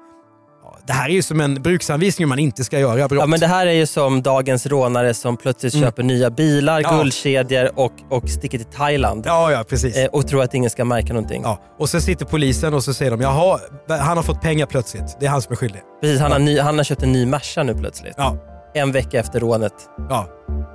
Ja, 0.91 0.95
Det 0.95 1.01
här 1.01 1.09
är 1.09 1.13
ju 1.13 1.21
som 1.21 1.41
en 1.41 1.61
bruksanvisning 1.61 2.25
hur 2.25 2.29
man 2.29 2.39
inte 2.39 2.63
ska 2.63 2.79
göra 2.79 3.07
brott. 3.07 3.19
Ja, 3.21 3.25
men 3.25 3.39
det 3.39 3.47
här 3.47 3.67
är 3.67 3.71
ju 3.71 3.85
som 3.85 4.21
dagens 4.21 4.65
rånare 4.65 5.13
som 5.13 5.37
plötsligt 5.37 5.73
köper 5.79 6.03
nya 6.03 6.29
bilar, 6.29 6.79
Mm. 6.79 6.91
Ja. 6.91 6.97
guldkedjor 6.97 7.79
och, 7.79 7.91
och 8.09 8.29
sticker 8.29 8.57
till 8.57 8.67
Thailand. 8.67 9.23
ja, 9.27 9.51
ja, 9.51 9.63
precis. 9.69 9.95
Eh, 9.95 10.05
och 10.05 10.27
tror 10.27 10.43
att 10.43 10.53
ingen 10.53 10.69
ska 10.69 10.85
märka 10.85 11.13
någonting. 11.13 11.41
Ja. 11.45 11.59
Och 11.79 11.89
så 11.89 12.01
sitter 12.01 12.25
polisen 12.25 12.73
och 12.73 12.83
så 12.83 12.93
säger 12.93 13.11
de 13.11 13.21
jaha, 13.21 13.59
han 13.87 14.17
har 14.17 14.23
fått 14.23 14.41
pengar 14.41 14.65
plötsligt. 14.65 15.17
Det 15.19 15.25
är 15.25 15.29
han 15.29 15.41
som 15.41 15.51
är 15.51 15.55
skyldig. 15.57 15.81
Precis, 16.01 16.19
han, 16.21 16.31
har 16.31 16.39
ny, 16.39 16.59
han 16.59 16.77
har 16.77 16.83
köpt 16.83 17.03
en 17.03 17.11
ny 17.11 17.25
Merca 17.25 17.63
nu 17.63 17.73
plötsligt. 17.75 18.13
Ja. 18.17 18.37
En 18.73 18.91
vecka 18.91 19.19
efter 19.19 19.39
rånet. 19.39 19.73
ja. 20.09 20.27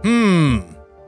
Hmm. 0.02 0.62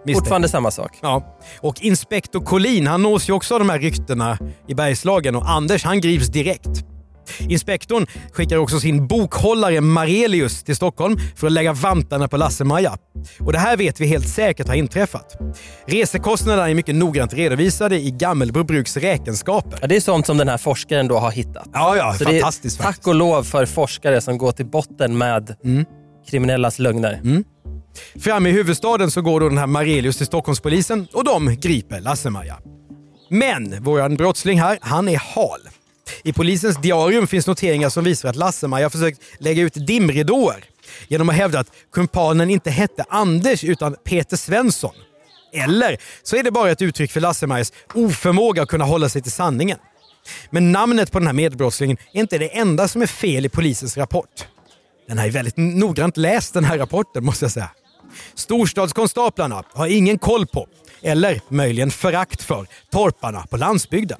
Misstänkt. 0.06 0.18
Fortfarande 0.18 0.48
samma 0.48 0.70
sak. 0.70 0.92
Ja. 1.02 1.38
Och 1.60 1.80
inspektor 1.82 2.40
Collin 2.40 2.86
han 2.86 3.02
nås 3.02 3.28
ju 3.28 3.32
också 3.32 3.54
av 3.54 3.60
de 3.60 3.68
här 3.70 3.78
ryktena 3.78 4.38
i 4.68 4.74
Bergslagen 4.74 5.36
och 5.36 5.48
Anders 5.50 5.84
han 5.84 6.00
grips 6.00 6.26
direkt. 6.26 6.68
Inspektorn 7.38 8.06
skickar 8.32 8.56
också 8.56 8.80
sin 8.80 9.06
bokhållare 9.06 9.80
Marelius 9.80 10.62
till 10.62 10.76
Stockholm 10.76 11.16
för 11.36 11.46
att 11.46 11.52
lägga 11.52 11.72
vantarna 11.72 12.28
på 12.28 12.36
Lasse-Maja. 12.36 12.96
Och 13.40 13.52
det 13.52 13.58
här 13.58 13.76
vet 13.76 14.00
vi 14.00 14.06
helt 14.06 14.28
säkert 14.28 14.68
har 14.68 14.74
inträffat. 14.74 15.38
Resekostnaderna 15.86 16.70
är 16.70 16.74
mycket 16.74 16.94
noggrant 16.94 17.34
redovisade 17.34 18.00
i 18.00 18.10
Gammelbro 18.10 18.64
Bruks 18.64 18.96
räkenskaper. 18.96 19.78
Ja, 19.80 19.86
det 19.86 19.96
är 19.96 20.00
sånt 20.00 20.26
som 20.26 20.36
den 20.36 20.48
här 20.48 20.58
forskaren 20.58 21.08
då 21.08 21.18
har 21.18 21.30
hittat. 21.30 21.68
Ja, 21.72 21.96
ja, 21.96 22.14
Så 22.18 22.24
det 22.24 22.30
är 22.30 22.40
fantastiskt 22.40 22.80
tack. 22.80 23.06
Mm. 23.06 23.10
och 23.10 23.14
lov 23.14 23.42
för 23.42 23.66
forskare 23.66 24.20
som 24.20 24.38
går 24.38 24.52
till 24.52 24.66
botten 24.66 25.18
med 25.18 25.54
kriminellas 26.30 26.78
lögner. 26.78 27.20
Framme 28.20 28.48
i 28.48 28.52
huvudstaden 28.52 29.10
så 29.10 29.22
går 29.22 29.40
då 29.40 29.48
den 29.48 29.58
här 29.58 29.66
Marelius 29.66 30.16
till 30.16 30.26
Stockholmspolisen 30.26 31.06
och 31.12 31.24
de 31.24 31.56
griper 31.56 32.00
Lasse-Maja. 32.00 32.58
Men 33.30 33.82
våran 33.82 34.16
brottsling 34.16 34.60
här, 34.60 34.78
han 34.80 35.08
är 35.08 35.16
hal. 35.16 35.60
I 36.22 36.32
polisens 36.32 36.76
diarium 36.76 37.26
finns 37.26 37.46
noteringar 37.46 37.88
som 37.88 38.04
visar 38.04 38.28
att 38.28 38.36
Lasse-Maja 38.36 38.90
försökt 38.90 39.20
lägga 39.38 39.62
ut 39.62 39.86
dimridåer 39.86 40.64
genom 41.08 41.28
att 41.28 41.34
hävda 41.34 41.60
att 41.60 41.72
kumpanen 41.92 42.50
inte 42.50 42.70
hette 42.70 43.04
Anders 43.08 43.64
utan 43.64 43.96
Peter 44.04 44.36
Svensson. 44.36 44.94
Eller 45.52 45.96
så 46.22 46.36
är 46.36 46.42
det 46.42 46.50
bara 46.50 46.70
ett 46.70 46.82
uttryck 46.82 47.12
för 47.12 47.20
Lasse-Majas 47.20 47.72
oförmåga 47.94 48.62
att 48.62 48.68
kunna 48.68 48.84
hålla 48.84 49.08
sig 49.08 49.22
till 49.22 49.32
sanningen. 49.32 49.78
Men 50.50 50.72
namnet 50.72 51.12
på 51.12 51.18
den 51.18 51.26
här 51.26 51.34
medbrottslingen 51.34 51.96
är 52.12 52.20
inte 52.20 52.38
det 52.38 52.58
enda 52.58 52.88
som 52.88 53.02
är 53.02 53.06
fel 53.06 53.46
i 53.46 53.48
polisens 53.48 53.96
rapport. 53.96 54.46
Den 55.08 55.18
här 55.18 55.26
är 55.26 55.30
väldigt 55.30 55.56
noggrant 55.56 56.16
läst 56.16 56.54
den 56.54 56.64
här 56.64 56.78
rapporten 56.78 57.24
måste 57.24 57.44
jag 57.44 57.52
säga. 57.52 57.70
Storstadskonstaplarna 58.34 59.64
har 59.72 59.86
ingen 59.86 60.18
koll 60.18 60.46
på, 60.46 60.68
eller 61.02 61.40
möjligen 61.48 61.90
förakt 61.90 62.42
för, 62.42 62.66
torparna 62.90 63.46
på 63.50 63.56
landsbygden. 63.56 64.18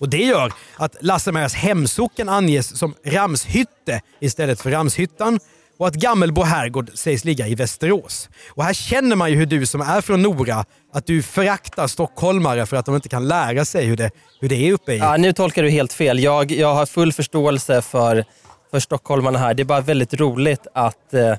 Och 0.00 0.08
Det 0.08 0.24
gör 0.24 0.52
att 0.76 0.96
Lasse-Majas 1.00 1.54
hemsocken 1.54 2.28
anges 2.28 2.78
som 2.78 2.94
Ramshytte 3.04 4.00
istället 4.20 4.60
för 4.60 4.70
Ramshyttan 4.70 5.38
och 5.78 5.86
att 5.86 5.94
Gammelbo 5.94 6.42
herrgård 6.42 6.90
sägs 6.94 7.24
ligga 7.24 7.46
i 7.46 7.54
Västerås. 7.54 8.28
Och 8.48 8.64
här 8.64 8.72
känner 8.72 9.16
man 9.16 9.30
ju 9.30 9.36
hur 9.36 9.46
du 9.46 9.66
som 9.66 9.80
är 9.80 10.00
från 10.00 10.22
Nora, 10.22 10.64
att 10.92 11.06
du 11.06 11.22
föraktar 11.22 11.86
stockholmare 11.86 12.66
för 12.66 12.76
att 12.76 12.86
de 12.86 12.94
inte 12.94 13.08
kan 13.08 13.28
lära 13.28 13.64
sig 13.64 13.86
hur 13.86 13.96
det, 13.96 14.10
hur 14.40 14.48
det 14.48 14.68
är 14.68 14.72
uppe 14.72 14.92
i... 14.92 14.98
Ja, 14.98 15.16
nu 15.16 15.32
tolkar 15.32 15.62
du 15.62 15.70
helt 15.70 15.92
fel. 15.92 16.18
Jag, 16.18 16.50
jag 16.52 16.74
har 16.74 16.86
full 16.86 17.12
förståelse 17.12 17.82
för, 17.82 18.24
för 18.70 18.80
stockholmarna 18.80 19.38
här. 19.38 19.54
Det 19.54 19.62
är 19.62 19.64
bara 19.64 19.80
väldigt 19.80 20.14
roligt 20.14 20.66
att, 20.74 21.14
eh, 21.14 21.34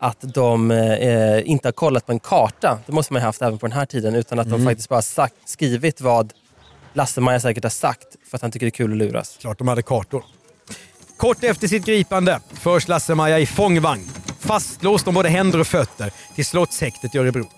att 0.00 0.18
de 0.20 0.70
eh, 0.70 1.50
inte 1.50 1.68
har 1.68 1.72
kollat 1.72 2.06
på 2.06 2.12
en 2.12 2.20
karta. 2.20 2.78
Det 2.86 2.92
måste 2.92 3.12
man 3.12 3.22
ju 3.22 3.26
haft 3.26 3.42
även 3.42 3.58
på 3.58 3.66
den 3.66 3.76
här 3.76 3.86
tiden. 3.86 4.14
Utan 4.14 4.38
att 4.38 4.50
de 4.50 4.64
faktiskt 4.64 4.88
bara 4.88 5.02
sagt, 5.02 5.34
skrivit 5.44 6.00
vad 6.00 6.32
Lasse-Maja 6.96 7.40
säkert 7.40 7.62
har 7.64 7.70
sagt 7.70 8.06
för 8.30 8.36
att 8.36 8.42
han 8.42 8.50
tycker 8.50 8.66
det 8.66 8.68
är 8.68 8.76
kul 8.76 8.92
att 8.92 8.98
luras. 8.98 9.36
Klart 9.40 9.58
de 9.58 9.68
hade 9.68 9.82
kartor. 9.82 10.24
Kort 11.16 11.44
efter 11.44 11.68
sitt 11.68 11.84
gripande 11.86 12.40
förs 12.60 12.88
Lasse-Maja 12.88 13.38
i 13.38 13.46
fångvagn, 13.46 14.10
fastlåst 14.40 15.08
om 15.08 15.14
både 15.14 15.28
händer 15.28 15.60
och 15.60 15.66
fötter, 15.66 16.12
till 16.34 16.46
slottshäktet 16.46 17.14
i 17.14 17.18
Örebro. 17.18 17.48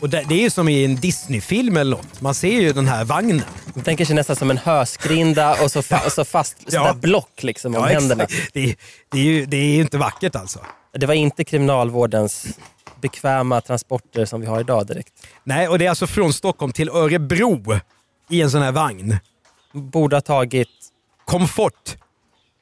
Och 0.00 0.10
det, 0.10 0.24
det 0.28 0.34
är 0.34 0.40
ju 0.40 0.50
som 0.50 0.68
i 0.68 0.84
en 0.84 0.96
Disney-film 0.96 1.76
eller 1.76 1.90
något. 1.96 2.20
Man 2.20 2.34
ser 2.34 2.60
ju 2.60 2.72
den 2.72 2.88
här 2.88 3.04
vagnen. 3.04 3.42
De 3.74 3.82
tänker 3.82 4.04
sig 4.04 4.14
nästan 4.16 4.36
som 4.36 4.50
en 4.50 4.58
höskrinda 4.58 5.62
och 5.64 5.70
så, 5.72 5.80
fa- 5.80 6.06
och 6.06 6.12
så 6.12 6.24
fast 6.24 6.56
Ja. 6.66 6.70
sådär 6.70 6.94
block 6.94 7.42
liksom 7.42 7.74
om 7.76 7.84
händerna. 7.84 8.24
exakt. 8.24 8.54
Det, 8.54 8.76
det, 9.12 9.18
är 9.18 9.22
ju, 9.24 9.46
det 9.46 9.56
är 9.56 9.74
ju 9.74 9.80
inte 9.80 9.98
vackert 9.98 10.36
alltså. 10.36 10.58
Det 10.92 11.06
var 11.06 11.14
inte 11.14 11.44
kriminalvårdens 11.44 12.46
bekväma 13.00 13.60
transporter 13.60 14.24
som 14.24 14.40
vi 14.40 14.46
har 14.46 14.60
idag 14.60 14.86
direkt. 14.86 15.12
Nej, 15.44 15.68
och 15.68 15.78
det 15.78 15.84
är 15.86 15.88
alltså 15.88 16.06
från 16.06 16.32
Stockholm 16.32 16.72
till 16.72 16.88
Örebro 16.88 17.78
i 18.32 18.42
en 18.42 18.50
sån 18.50 18.62
här 18.62 18.72
vagn. 18.72 19.16
Borde 19.72 20.16
ha 20.16 20.20
tagit 20.20 20.68
Komfort. 21.24 21.96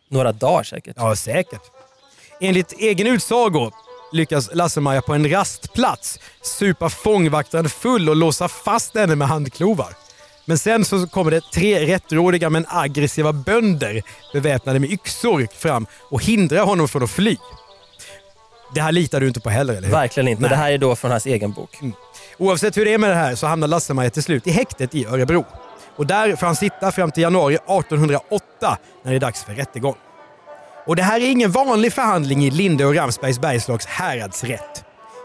några 0.08 0.32
dagar 0.32 0.62
säkert. 0.62 0.96
Ja, 0.98 1.16
säkert. 1.16 1.62
Enligt 2.40 2.72
egen 2.72 3.06
utsago 3.06 3.70
lyckas 4.12 4.50
Lasse-Maja 4.54 5.02
på 5.02 5.14
en 5.14 5.30
rastplats 5.30 6.18
supa 6.42 6.90
fångvaktaren 6.90 7.68
full 7.68 8.08
och 8.08 8.16
låsa 8.16 8.48
fast 8.48 8.94
henne 8.94 9.16
med 9.16 9.28
handklovar. 9.28 9.94
Men 10.44 10.58
sen 10.58 10.84
så 10.84 11.06
kommer 11.06 11.30
det 11.30 11.40
tre 11.54 11.86
rättrådiga 11.94 12.50
men 12.50 12.66
aggressiva 12.68 13.32
bönder 13.32 14.02
beväpnade 14.32 14.78
med 14.78 14.92
yxor 14.92 15.48
fram 15.54 15.86
och 16.10 16.24
hindrar 16.24 16.64
honom 16.64 16.88
från 16.88 17.02
att 17.02 17.10
fly. 17.10 17.36
Det 18.74 18.80
här 18.80 18.92
litar 18.92 19.20
du 19.20 19.26
inte 19.28 19.40
på 19.40 19.50
heller, 19.50 19.74
eller 19.74 19.86
hur? 19.88 19.94
Verkligen 19.94 20.28
inte. 20.28 20.40
Nej. 20.40 20.50
Det 20.50 20.56
här 20.56 20.72
är 20.72 20.78
då 20.78 20.96
från 20.96 21.10
hans 21.10 21.26
egen 21.26 21.52
bok. 21.52 21.78
Oavsett 22.40 22.76
hur 22.76 22.84
det 22.84 22.94
är 22.94 22.98
med 22.98 23.10
det 23.10 23.16
här 23.16 23.34
så 23.34 23.46
hamnar 23.46 23.68
Lasse-Maja 23.68 24.10
till 24.10 24.22
slut 24.22 24.46
i 24.46 24.50
häktet 24.50 24.94
i 24.94 25.06
Örebro. 25.06 25.44
Och 25.96 26.06
där 26.06 26.36
får 26.36 26.46
han 26.46 26.56
sitta 26.56 26.92
fram 26.92 27.10
till 27.10 27.22
januari 27.22 27.54
1808 27.54 28.78
när 29.02 29.10
det 29.10 29.16
är 29.16 29.20
dags 29.20 29.44
för 29.44 29.52
rättegång. 29.52 29.94
Och 30.86 30.96
det 30.96 31.02
här 31.02 31.20
är 31.20 31.30
ingen 31.30 31.50
vanlig 31.50 31.92
förhandling 31.92 32.44
i 32.44 32.50
Linde 32.50 32.84
och 32.84 32.94
Ramsbergs 32.94 33.40
Bergslags 33.40 33.86
häradsrätt. 33.86 34.84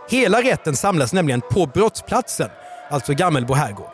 Hela 0.10 0.42
rätten 0.42 0.76
samlas 0.76 1.14
nämligen 1.14 1.42
på 1.42 1.66
brottsplatsen, 1.66 2.50
alltså 2.90 3.14
Gammelbo 3.14 3.54
herrgård. 3.54 3.92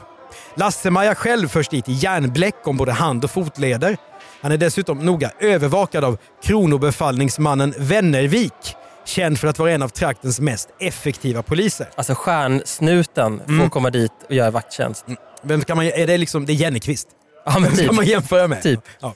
Lasse-Maja 0.56 1.16
själv 1.16 1.48
förs 1.48 1.68
dit 1.68 1.90
i 1.90 1.94
järnbläck 1.94 2.68
om 2.68 2.78
både 2.78 2.92
hand 2.92 3.24
och 3.24 3.32
fotleder. 3.32 3.98
Han 4.42 4.52
är 4.52 4.58
dessutom 4.58 5.00
noga 5.00 5.32
övervakad 5.40 6.04
av 6.04 6.18
kronobefallningsmannen 6.44 7.74
Wennervik, 7.78 8.76
känd 9.06 9.40
för 9.40 9.48
att 9.48 9.60
vara 9.60 9.72
en 9.72 9.82
av 9.82 9.90
traktens 9.90 10.40
mest 10.40 10.70
effektiva 10.80 11.44
poliser. 11.44 11.88
Alltså 11.96 12.14
stjärnsnuten 12.16 13.42
Mm. 13.48 13.60
får 13.62 13.70
komma 13.70 13.90
dit 13.90 14.12
och 14.30 14.36
göra 14.36 14.52
vakttjänst. 14.52 15.06
Vem 15.44 15.62
kan 15.64 15.78
man, 15.78 15.86
är 15.86 16.08
det 16.08 16.18
liksom, 16.18 16.46
det 16.46 16.54
är 16.54 16.56
Jennekvist? 16.56 17.08
Ja, 17.46 17.52
men 17.54 17.64
Vem 17.64 17.72
typ. 17.76 17.86
ska 17.86 17.94
man 17.96 18.06
jämföra 18.06 18.48
med? 18.48 18.62
Typ. 18.64 18.80
Ja. 19.00 19.14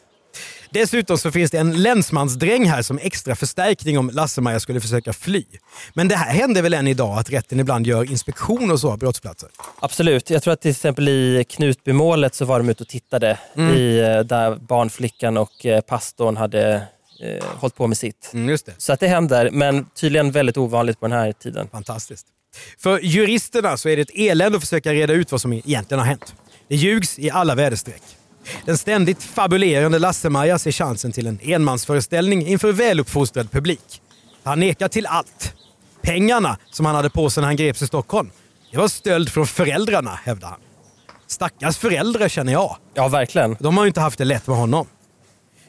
Dessutom 0.69 1.17
så 1.17 1.31
finns 1.31 1.51
det 1.51 1.57
en 1.57 1.81
länsmansdräng 1.83 2.65
här 2.69 2.81
som 2.81 2.99
extra 3.01 3.35
förstärkning 3.35 3.97
om 3.99 4.09
Lasse-Maja 4.13 4.59
skulle 4.59 4.81
försöka 4.81 5.13
fly. 5.13 5.45
Men 5.93 6.07
det 6.07 6.15
här 6.15 6.31
händer 6.33 6.61
väl 6.61 6.73
än 6.73 6.87
idag 6.87 7.17
att 7.17 7.29
rätten 7.29 7.59
ibland 7.59 7.87
gör 7.87 8.11
inspektion 8.11 8.71
och 8.71 8.79
så 8.79 8.91
av 8.91 8.97
brottsplatser? 8.97 9.49
Absolut. 9.79 10.29
Jag 10.29 10.43
tror 10.43 10.53
att 10.53 10.61
till 10.61 10.71
exempel 10.71 11.09
i 11.09 11.45
Knutbymålet 11.49 12.35
så 12.35 12.45
var 12.45 12.59
de 12.59 12.69
ute 12.69 12.83
och 12.83 12.87
tittade 12.89 13.39
Mm. 13.57 13.75
i, 13.75 13.99
eh, 13.99 14.19
där 14.19 14.55
barnflickan 14.55 15.37
och 15.37 15.65
eh, 15.65 15.81
pastorn 15.81 16.37
hade 16.37 16.83
eh, 17.21 17.45
hållit 17.45 17.75
på 17.75 17.87
med 17.87 17.97
sitt. 17.97 18.31
Mm. 18.33 18.57
Så 18.77 18.93
att 18.93 18.99
det 18.99 19.07
händer, 19.07 19.49
men 19.51 19.85
tydligen 19.85 20.31
väldigt 20.31 20.57
ovanligt 20.57 20.99
på 20.99 21.07
den 21.07 21.17
här 21.17 21.31
tiden. 21.31 21.67
Fantastiskt. 21.71 22.27
För 22.77 22.99
juristerna 22.99 23.77
så 23.77 23.89
är 23.89 23.95
det 23.95 24.01
ett 24.01 24.15
elände 24.15 24.57
att 24.57 24.63
försöka 24.63 24.93
reda 24.93 25.13
ut 25.13 25.31
vad 25.31 25.41
som 25.41 25.53
egentligen 25.53 25.99
har 25.99 26.07
hänt. 26.07 26.35
Det 26.67 26.75
ljugs 26.75 27.19
i 27.19 27.29
alla 27.29 27.55
väderstreck. 27.55 28.01
Den 28.65 28.77
ständigt 28.77 29.23
fabulerande 29.23 29.99
Lasse-Maja 29.99 30.59
ser 30.59 30.71
chansen 30.71 31.11
till 31.11 31.27
en 31.27 31.39
enmansföreställning 31.43 32.47
inför 32.47 32.71
väluppfostrad 32.71 33.51
publik. 33.51 34.01
Han 34.43 34.59
nekar 34.59 34.87
till 34.87 35.05
allt. 35.05 35.53
Pengarna 36.01 36.57
som 36.71 36.85
han 36.85 36.95
hade 36.95 37.09
på 37.09 37.29
sig 37.29 37.41
när 37.41 37.47
han 37.47 37.55
greps 37.55 37.81
i 37.81 37.87
Stockholm, 37.87 38.31
det 38.71 38.77
var 38.77 38.87
stöld 38.87 39.29
från 39.29 39.47
föräldrarna, 39.47 40.19
hävdar 40.23 40.47
han. 40.47 40.59
Stackars 41.27 41.77
föräldrar 41.77 42.29
känner 42.29 42.51
jag. 42.51 42.77
Ja, 42.93 43.07
verkligen. 43.07 43.57
De 43.59 43.77
har 43.77 43.83
ju 43.83 43.87
inte 43.87 44.01
haft 44.01 44.17
det 44.17 44.25
lätt 44.25 44.47
med 44.47 44.57
honom. 44.57 44.87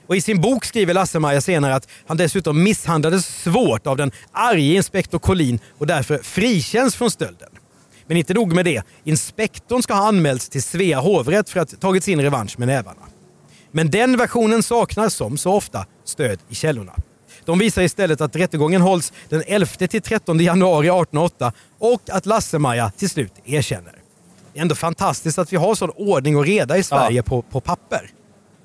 Och 0.07 0.17
I 0.17 0.21
sin 0.21 0.41
bok 0.41 0.65
skriver 0.65 0.95
Lasse-Maja 0.95 1.41
senare 1.41 1.75
att 1.75 1.89
han 2.07 2.17
dessutom 2.17 2.63
misshandlades 2.63 3.43
svårt 3.43 3.87
av 3.87 3.97
den 3.97 4.11
arge 4.33 4.75
inspektor 4.75 5.19
Collin 5.19 5.59
och 5.79 5.87
därför 5.87 6.19
frikänns 6.19 6.95
från 6.95 7.11
stölden. 7.11 7.49
Men 8.07 8.17
inte 8.17 8.35
nog 8.35 8.53
med 8.53 8.65
det. 8.65 8.83
Inspektorn 9.05 9.83
ska 9.83 9.95
ha 9.95 10.09
anmälts 10.09 10.49
till 10.49 10.63
Svea 10.63 11.01
hovrätt 11.01 11.51
för 11.51 11.61
att 11.61 11.81
tagit 11.81 12.05
sin 12.05 12.23
revansch 12.23 12.59
med 12.59 12.69
nävarna. 12.69 13.03
Men 13.73 13.91
den 13.91 14.17
versionen 14.17 14.63
saknar 14.63 15.09
som 15.09 15.39
så 15.39 15.53
ofta 15.53 15.87
stöd 16.05 16.39
i 16.49 16.55
källorna. 16.55 16.93
De 17.45 17.59
visar 17.59 17.83
istället 17.83 18.21
att 18.21 18.37
rättegången 18.37 18.83
hålls 18.83 19.13
den 19.29 19.43
11-13 19.43 20.43
januari 20.43 20.87
1808 20.87 21.53
och 21.79 22.03
att 22.11 22.27
Lasse-Maja 22.27 22.91
till 22.91 23.11
slut 23.11 23.33
erkänner. 23.45 23.95
Det 24.53 24.59
är 24.59 24.63
ändå 24.63 24.75
fantastiskt 24.75 25.39
att 25.39 25.53
vi 25.53 25.57
har 25.57 25.75
sån 25.75 25.91
ordning 25.91 26.37
och 26.37 26.47
reda 26.47 26.79
i 26.79 26.83
Sverige 26.83 27.23
på, 27.23 27.43
på 27.43 27.61
papper. 27.61 28.11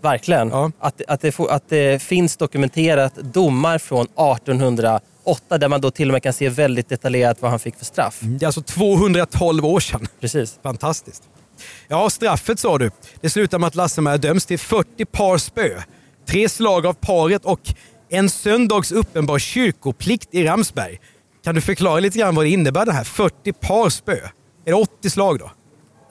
Verkligen. 0.01 0.49
Ja. 0.49 0.71
Att, 0.79 1.01
att, 1.07 1.21
det, 1.21 1.39
att 1.39 1.69
det 1.69 2.01
finns 2.01 2.37
dokumenterat 2.37 3.15
domar 3.15 3.77
från 3.77 4.05
1808 4.05 5.57
där 5.57 5.67
man 5.67 5.81
då 5.81 5.91
till 5.91 6.09
och 6.09 6.13
med 6.13 6.23
kan 6.23 6.33
se 6.33 6.49
väldigt 6.49 6.89
detaljerat 6.89 7.41
vad 7.41 7.51
han 7.51 7.59
fick 7.59 7.75
för 7.75 7.85
straff. 7.85 8.19
Det 8.21 8.45
är 8.45 8.47
alltså 8.47 8.61
212 8.61 9.65
år 9.65 9.79
sedan. 9.79 10.07
Precis. 10.19 10.59
Fantastiskt. 10.63 11.23
Ja, 11.87 12.09
straffet 12.09 12.59
sa 12.59 12.77
du. 12.77 12.91
Det 13.21 13.29
slutar 13.29 13.59
med 13.59 13.67
att 13.67 13.75
Lasse-Maja 13.75 14.17
döms 14.17 14.45
till 14.45 14.59
40 14.59 15.05
par 15.05 15.37
spö, 15.37 15.69
tre 16.27 16.49
slag 16.49 16.85
av 16.85 16.93
paret 16.93 17.45
och 17.45 17.59
en 18.09 18.29
söndags 18.29 18.91
uppenbar 18.91 19.39
kyrkoplikt 19.39 20.29
i 20.31 20.43
Ramsberg. 20.43 20.99
Kan 21.43 21.55
du 21.55 21.61
förklara 21.61 21.99
lite 21.99 22.19
grann 22.19 22.35
vad 22.35 22.45
det 22.45 22.49
innebär 22.49 22.85
det 22.85 22.91
här? 22.91 23.03
40 23.03 23.53
par 23.53 23.89
spö? 23.89 24.15
Är 24.65 24.71
det 24.71 24.73
80 24.73 25.09
slag 25.09 25.39
då? 25.39 25.51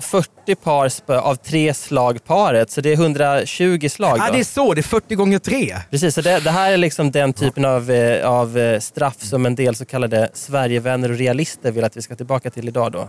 40 0.00 0.54
par 0.54 0.88
spö 0.88 1.18
av 1.18 1.34
tre 1.34 1.74
slag 1.74 2.24
paret, 2.24 2.70
så 2.70 2.80
det 2.80 2.88
är 2.92 2.94
120 2.94 3.88
slag. 3.90 4.18
Ja, 4.18 4.26
då. 4.26 4.32
det 4.32 4.40
är 4.40 4.44
så. 4.44 4.74
Det 4.74 4.80
är 4.80 4.82
40 4.82 5.14
gånger 5.14 5.38
3. 5.38 5.76
Precis, 5.90 6.14
så 6.14 6.20
det, 6.20 6.40
det 6.40 6.50
här 6.50 6.72
är 6.72 6.76
liksom 6.76 7.10
den 7.10 7.32
typen 7.32 7.64
av, 7.64 7.90
eh, 7.90 8.28
av 8.30 8.58
eh, 8.58 8.80
straff 8.80 9.16
som 9.22 9.46
en 9.46 9.54
del 9.54 9.74
så 9.74 9.84
kallade 9.84 10.30
Sverigevänner 10.34 11.10
och 11.10 11.18
realister 11.18 11.70
vill 11.72 11.84
att 11.84 11.96
vi 11.96 12.02
ska 12.02 12.16
tillbaka 12.16 12.50
till 12.50 12.68
idag. 12.68 12.92
Då. 12.92 13.00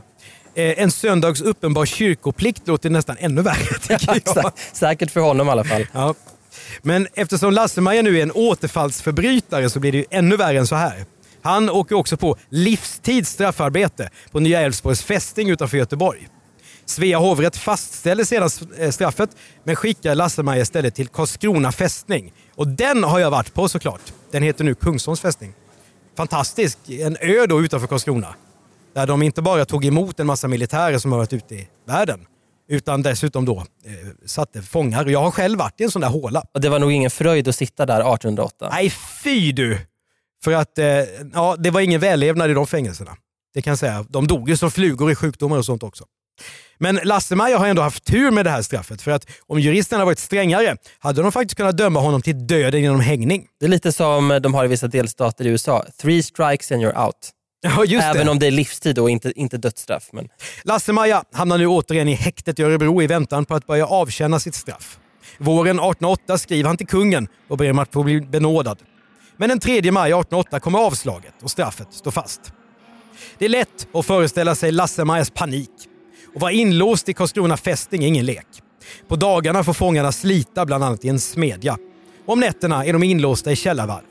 Eh, 0.55 0.79
en 0.83 0.91
söndags 0.91 1.41
uppenbar 1.41 1.85
kyrkoplikt 1.85 2.67
låter 2.67 2.89
nästan 2.89 3.15
ännu 3.19 3.41
värre. 3.41 3.55
Sä- 4.25 4.51
Säkert 4.73 5.11
för 5.11 5.19
honom 5.19 5.47
i 5.47 5.51
alla 5.51 5.63
fall. 5.63 5.85
Ja. 5.93 6.13
Men 6.81 7.07
eftersom 7.13 7.53
Lasse-Maja 7.53 8.01
nu 8.01 8.17
är 8.19 8.23
en 8.23 8.31
återfallsförbrytare 8.31 9.69
så 9.69 9.79
blir 9.79 9.91
det 9.91 9.97
ju 9.97 10.05
ännu 10.09 10.35
värre 10.37 10.57
än 10.59 10.67
så 10.67 10.75
här. 10.75 11.05
Han 11.43 11.69
åker 11.69 11.95
också 11.95 12.17
på 12.17 12.37
livstids 12.49 13.29
straffarbete 13.29 14.09
på 14.31 14.39
Nya 14.39 14.61
Älvsborgs 14.61 15.03
fästing 15.03 15.49
utanför 15.49 15.77
Göteborg. 15.77 16.27
Svea 16.85 17.17
hovrätt 17.17 17.57
fastställer 17.57 18.23
sedan 18.23 18.49
eh, 18.77 18.91
straffet 18.91 19.29
men 19.63 19.75
skickar 19.75 20.15
Lasse-Maja 20.15 20.61
istället 20.61 20.95
till 20.95 21.07
Karlskrona 21.07 21.71
fästning. 21.71 22.33
Och 22.55 22.67
den 22.67 23.03
har 23.03 23.19
jag 23.19 23.31
varit 23.31 23.53
på 23.53 23.69
såklart. 23.69 24.01
Den 24.31 24.43
heter 24.43 24.63
nu 24.63 24.75
Kungsholms 24.75 25.21
fästning. 25.21 25.53
Fantastisk. 26.17 26.77
En 26.89 27.17
ö 27.21 27.45
då 27.45 27.61
utanför 27.61 27.87
Karlskrona. 27.87 28.35
Där 28.93 29.07
de 29.07 29.21
inte 29.21 29.41
bara 29.41 29.65
tog 29.65 29.85
emot 29.85 30.19
en 30.19 30.27
massa 30.27 30.47
militärer 30.47 30.97
som 30.97 31.11
har 31.11 31.19
varit 31.19 31.33
ute 31.33 31.55
i 31.55 31.67
världen 31.87 32.25
utan 32.71 33.01
dessutom 33.01 33.45
då 33.45 33.57
eh, 33.57 33.93
satte 34.25 34.61
fångar. 34.61 35.05
Jag 35.05 35.21
har 35.21 35.31
själv 35.31 35.59
varit 35.59 35.81
i 35.81 35.83
en 35.83 35.91
sån 35.91 36.01
där 36.01 36.09
håla. 36.09 36.43
Och 36.53 36.61
det 36.61 36.69
var 36.69 36.79
nog 36.79 36.91
ingen 36.91 37.11
fröjd 37.11 37.47
att 37.47 37.55
sitta 37.55 37.85
där 37.85 37.99
1808. 37.99 38.69
Nej, 38.71 38.89
fy 39.23 39.51
du! 39.51 39.77
För 40.43 40.51
att 40.51 40.77
eh, 40.77 40.85
ja, 41.33 41.55
det 41.59 41.69
var 41.69 41.81
ingen 41.81 42.01
vällevnad 42.01 42.51
i 42.51 42.53
de 42.53 42.67
fängelserna. 42.67 43.11
Det 43.53 43.61
kan 43.61 43.71
jag 43.71 43.79
säga. 43.79 44.05
De 44.09 44.27
dog 44.27 44.49
ju 44.49 44.57
som 44.57 44.71
flugor 44.71 45.11
i 45.11 45.15
sjukdomar 45.15 45.57
och 45.57 45.65
sånt 45.65 45.83
också. 45.83 46.05
Men 46.77 46.99
Lasse-Maja 47.03 47.57
har 47.57 47.67
ändå 47.67 47.81
haft 47.81 48.05
tur 48.05 48.31
med 48.31 48.45
det 48.45 48.49
här 48.49 48.61
straffet. 48.61 49.01
För 49.01 49.11
att 49.11 49.25
om 49.47 49.59
juristerna 49.59 50.05
varit 50.05 50.19
strängare 50.19 50.77
hade 50.99 51.21
de 51.21 51.31
faktiskt 51.31 51.57
kunnat 51.57 51.77
döma 51.77 51.99
honom 51.99 52.21
till 52.21 52.47
döden 52.47 52.81
genom 52.81 52.99
hängning. 52.99 53.47
Det 53.59 53.65
är 53.65 53.69
lite 53.69 53.91
som 53.91 54.39
de 54.43 54.53
har 54.53 54.65
i 54.65 54.67
vissa 54.67 54.87
delstater 54.87 55.45
i 55.45 55.49
USA. 55.49 55.85
Three 56.01 56.23
strikes 56.23 56.71
and 56.71 56.81
you're 56.83 57.05
out. 57.05 57.15
Ja, 57.87 58.01
Även 58.01 58.25
det. 58.25 58.31
om 58.31 58.39
det 58.39 58.47
är 58.47 58.51
livstid 58.51 58.99
och 58.99 59.09
inte, 59.09 59.31
inte 59.35 59.57
dödsstraff. 59.57 60.09
Men 60.13 60.27
Lasse-Maja 60.63 61.23
hamnar 61.33 61.57
nu 61.57 61.67
återigen 61.67 62.07
i 62.07 62.13
häktet 62.13 62.59
i 62.59 62.63
Örebro 62.63 63.01
i 63.01 63.07
väntan 63.07 63.45
på 63.45 63.55
att 63.55 63.67
börja 63.67 63.85
avtjäna 63.85 64.39
sitt 64.39 64.55
straff. 64.55 64.99
Våren 65.37 65.75
1808 65.79 66.37
skriver 66.37 66.67
han 66.67 66.77
till 66.77 66.87
kungen 66.87 67.27
och 67.47 67.57
ber 67.57 67.71
om 67.71 67.79
att 67.79 67.93
få 67.93 68.03
bli 68.03 68.21
benådad. 68.21 68.79
Men 69.37 69.49
den 69.49 69.59
3 69.59 69.73
maj 69.91 70.11
1808 70.11 70.59
kommer 70.59 70.79
avslaget 70.79 71.33
och 71.43 71.51
straffet 71.51 71.93
står 71.93 72.11
fast. 72.11 72.41
Det 73.37 73.45
är 73.45 73.49
lätt 73.49 73.87
att 73.93 74.05
föreställa 74.05 74.55
sig 74.55 74.71
Lasse-Majas 74.71 75.29
panik. 75.29 75.69
Och 76.35 76.41
vara 76.41 76.51
inlåst 76.51 77.09
i 77.09 77.13
Karlskrona 77.13 77.57
fästing 77.57 78.03
är 78.03 78.07
ingen 78.07 78.25
lek. 78.25 78.47
På 79.07 79.15
dagarna 79.15 79.63
får 79.63 79.73
fångarna 79.73 80.11
slita 80.11 80.65
bland 80.65 80.83
annat 80.83 81.05
i 81.05 81.09
en 81.09 81.19
smedja. 81.19 81.77
Om 82.25 82.39
nätterna 82.39 82.85
är 82.85 82.93
de 82.93 83.03
inlåsta 83.03 83.51
i 83.51 83.55
källarvalv. 83.55 84.05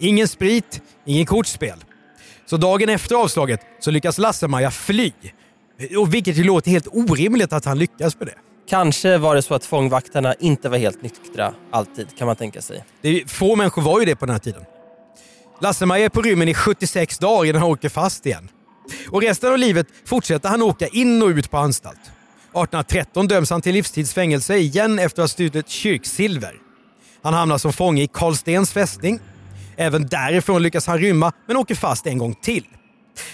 Ingen 0.00 0.28
sprit, 0.28 0.82
ingen 1.06 1.26
kortspel. 1.26 1.84
Så 2.46 2.56
dagen 2.56 2.88
efter 2.88 3.14
avslaget 3.14 3.60
så 3.80 3.90
lyckas 3.90 4.18
Lasse-Maja 4.18 4.70
fly. 4.70 5.12
Och 5.98 6.14
vilket 6.14 6.36
ju 6.36 6.44
låter 6.44 6.70
helt 6.70 6.88
orimligt 6.92 7.52
att 7.52 7.64
han 7.64 7.78
lyckas 7.78 8.18
med 8.18 8.28
det. 8.28 8.34
kanske 8.68 9.18
var 9.18 9.34
det 9.34 9.42
så 9.42 9.54
att 9.54 9.64
fångvaktarna 9.64 10.34
inte 10.34 10.68
var 10.68 10.78
helt 10.78 11.02
nyktra 11.02 11.54
alltid, 11.70 12.18
kan 12.18 12.26
man 12.26 12.36
tänka 12.36 12.62
sig. 12.62 12.84
det 13.02 13.30
få 13.30 13.56
människor 13.56 13.82
var 13.82 14.00
ju 14.00 14.06
det 14.06 14.16
på 14.16 14.26
den 14.26 14.32
här 14.32 14.40
tiden. 14.40 14.64
Lasse-Maja 15.60 16.04
är 16.04 16.08
på 16.08 16.22
rymmen 16.22 16.48
i 16.48 16.54
76 16.54 17.18
dagar 17.18 17.44
innan 17.50 17.62
han 17.62 17.70
åker 17.70 17.88
fast 17.88 18.26
igen. 18.26 18.48
Och 19.08 19.22
resten 19.22 19.52
av 19.52 19.58
livet 19.58 19.86
fortsätter 20.04 20.48
han 20.48 20.62
åka 20.62 20.86
in 20.86 21.22
och 21.22 21.28
ut 21.28 21.50
på 21.50 21.56
anstalt. 21.58 22.00
1813 22.00 23.28
döms 23.28 23.50
han 23.50 23.62
till 23.62 23.74
livstidsfängelse 23.74 24.56
igen 24.56 24.98
efter 24.98 25.22
att 25.22 25.24
ha 25.24 25.28
stulit 25.28 25.68
kyrksilver. 25.68 26.54
Han 27.22 27.34
hamnar 27.34 27.58
som 27.58 27.72
fånge 27.72 28.02
i 28.02 28.06
Karlstens 28.06 28.72
fästning. 28.72 29.20
Även 29.76 30.06
därifrån 30.06 30.62
lyckas 30.62 30.86
han 30.86 30.98
rymma 30.98 31.32
men 31.46 31.56
åker 31.56 31.74
fast 31.74 32.06
en 32.06 32.18
gång 32.18 32.34
till. 32.34 32.64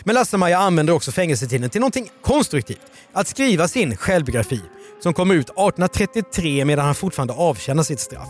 Men 0.04 0.14
Lasse-Maja 0.14 0.58
använder 0.58 0.92
också 0.92 1.12
fängelsetiden 1.12 1.70
till 1.70 1.80
någonting 1.80 2.08
konstruktivt. 2.22 2.80
Att 3.12 3.28
skriva 3.28 3.68
sin 3.68 3.96
självbiografi 3.96 4.60
som 5.02 5.14
kommer 5.14 5.34
ut 5.34 5.46
1833 5.46 6.64
medan 6.64 6.84
han 6.84 6.94
fortfarande 6.94 7.34
avtjänar 7.34 7.82
sitt 7.82 8.00
straff. 8.00 8.28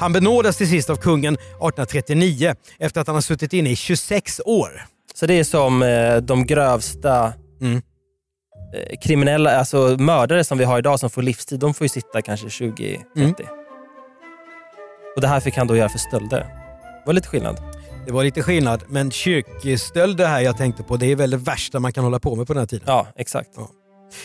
Han 0.00 0.12
benådas 0.12 0.56
till 0.56 0.68
sist 0.68 0.90
av 0.90 0.96
kungen 0.96 1.34
1839 1.34 2.54
efter 2.78 3.00
att 3.00 3.06
han 3.06 3.16
har 3.16 3.20
suttit 3.20 3.52
inne 3.52 3.70
i 3.70 3.76
26 3.76 4.40
år. 4.44 4.86
Så 5.20 5.26
det 5.26 5.34
är 5.34 5.44
som 5.44 5.82
eh, 5.82 6.16
de 6.16 6.46
grövsta 6.46 7.32
Mm. 7.60 7.76
eh, 8.74 8.98
kriminella, 9.02 9.58
alltså 9.58 9.96
mördare 9.98 10.44
som 10.44 10.58
vi 10.58 10.64
har 10.64 10.78
idag 10.78 11.00
som 11.00 11.10
får 11.10 11.22
livstid, 11.22 11.60
de 11.60 11.74
får 11.74 11.84
ju 11.84 11.88
sitta 11.88 12.22
kanske 12.22 12.46
20-30. 12.46 13.04
Mm. 13.16 13.34
Och 15.16 15.20
det 15.20 15.28
här 15.28 15.40
fick 15.40 15.56
han 15.56 15.66
då 15.66 15.76
göra 15.76 15.88
för 15.88 15.98
stölder. 15.98 16.38
Det 16.38 17.02
var 17.06 17.12
lite 17.12 17.28
skillnad. 17.28 17.56
Det 18.06 18.12
var 18.12 18.24
lite 18.24 18.42
skillnad, 18.42 18.82
men 18.88 19.10
kyrkstölder 19.10 20.26
här 20.26 20.40
jag 20.40 20.56
tänkte 20.56 20.82
på, 20.82 20.96
det 20.96 21.06
är 21.06 21.16
väl 21.16 21.30
det 21.30 21.36
värsta 21.36 21.80
man 21.80 21.92
kan 21.92 22.04
hålla 22.04 22.18
på 22.18 22.36
med 22.36 22.46
på 22.46 22.52
den 22.52 22.60
här 22.60 22.66
tiden. 22.66 22.84
Ja, 22.86 23.06
exakt. 23.16 23.48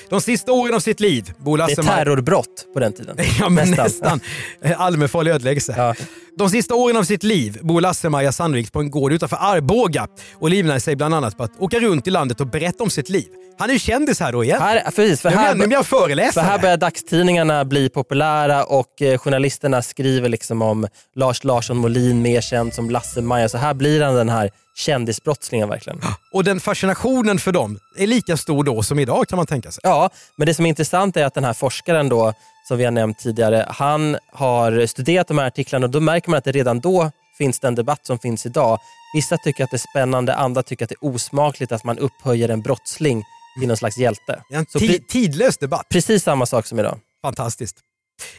De 0.10 0.22
sista 0.22 0.52
åren 0.52 0.76
av 0.76 0.80
sitt 0.80 1.00
liv 1.00 1.34
bor 1.38 1.58
Det 1.58 1.64
är 1.64 1.84
terrorbrott 1.84 2.66
på 2.74 2.80
den 2.80 2.94
tiden. 2.94 3.18
Ja, 3.40 3.50
men 3.50 3.72
nästan. 3.72 4.20
Allmänfarlig 4.78 5.32
ödeläggelse. 5.32 5.74
Ja. 5.78 5.96
De 6.38 6.50
sista 6.50 6.76
åren 6.76 6.98
av 6.98 7.04
sitt 7.04 7.24
liv 7.24 7.60
bor 7.62 7.82
Lasse-Maja 7.82 8.32
sannolikt 8.32 8.74
på 8.74 8.80
en 8.80 8.92
gård 8.92 9.14
utanför 9.14 9.38
Arboga 9.42 10.08
och 10.36 10.50
livnär 10.50 10.80
sig 10.80 10.96
bland 10.96 11.14
annat 11.16 11.38
på 11.38 11.44
att 11.44 11.52
åka 11.60 11.80
runt 11.80 12.08
i 12.08 12.12
landet 12.12 12.42
och 12.42 12.48
berätta 12.48 12.84
om 12.84 12.90
sitt 12.90 13.10
liv. 13.10 13.28
Han 13.58 13.70
är 13.70 13.74
ju 13.74 13.80
kändis 13.80 14.20
här 14.20 14.32
då 14.32 14.44
igen. 14.44 14.62
Här, 14.62 14.82
precis, 14.96 15.22
för 15.22 15.30
Nu 15.30 15.36
här, 15.36 15.56
blir 15.56 15.72
jag 15.72 15.86
för 15.86 15.98
föreläsare. 15.98 16.44
här 16.46 16.60
börjar 16.60 16.78
dagstidningarna 16.78 17.66
bli 17.66 17.90
populära 17.90 18.64
och 18.66 19.02
eh, 19.02 19.18
journalisterna 19.18 19.82
skriver 19.82 20.30
liksom 20.30 20.62
om 20.62 20.88
Lars 21.16 21.44
Larsson 21.44 21.78
Molin, 21.78 22.22
mer 22.22 22.42
känd 22.42 22.74
som 22.74 22.90
Lasse-Maja. 22.90 23.50
Så 23.50 23.58
här 23.58 23.74
blir 23.74 24.02
han 24.02 24.16
den 24.16 24.30
här 24.30 24.52
kändisbrottslingen 24.76 25.70
verkligen. 25.70 26.02
Och 26.32 26.44
den 26.44 26.60
fascinationen 26.60 27.40
för 27.40 27.52
dem 27.52 27.80
är 27.98 28.08
lika 28.08 28.38
stor 28.38 28.64
då 28.64 28.84
som 28.84 29.00
idag 29.00 29.28
kan 29.28 29.38
man 29.38 29.48
tänka 29.48 29.72
sig. 29.72 29.82
Ja, 29.84 30.10
men 30.36 30.46
det 30.46 30.54
som 30.54 30.66
är 30.66 30.70
intressant 30.70 31.18
är 31.18 31.26
att 31.26 31.34
den 31.34 31.44
här 31.44 31.54
forskaren 31.54 32.10
då 32.10 32.34
som 32.68 32.78
vi 32.78 32.84
har 32.84 32.92
nämnt 32.92 33.20
tidigare, 33.20 33.66
han 33.70 34.18
har 34.34 34.86
studerat 34.86 35.28
de 35.28 35.38
här 35.38 35.48
artiklarna 35.48 35.86
och 35.86 35.92
då 35.92 36.00
märker 36.00 36.30
man 36.30 36.38
att 36.38 36.44
det 36.44 36.52
redan 36.52 36.80
då 36.80 37.12
finns 37.38 37.60
den 37.60 37.76
debatt 37.76 38.06
som 38.06 38.20
finns 38.20 38.46
idag. 38.46 38.80
Vissa 39.14 39.38
tycker 39.38 39.64
att 39.64 39.72
det 39.72 39.76
är 39.76 39.90
spännande, 39.92 40.36
andra 40.36 40.64
tycker 40.64 40.86
att 40.86 40.90
det 40.90 40.96
är 41.02 41.06
osmakligt 41.06 41.72
att 41.72 41.84
man 41.84 42.00
upphöjer 42.00 42.50
en 42.50 42.62
brottsling 42.62 43.24
till 43.60 43.68
någon 43.68 43.78
slags 43.78 43.98
hjälte. 43.98 44.42
En 44.50 44.66
tidlös 45.10 45.58
debatt. 45.58 45.86
precis 45.90 46.24
samma 46.24 46.46
sak 46.46 46.66
som 46.66 46.80
idag. 46.80 47.00
Fantastiskt. 47.22 47.78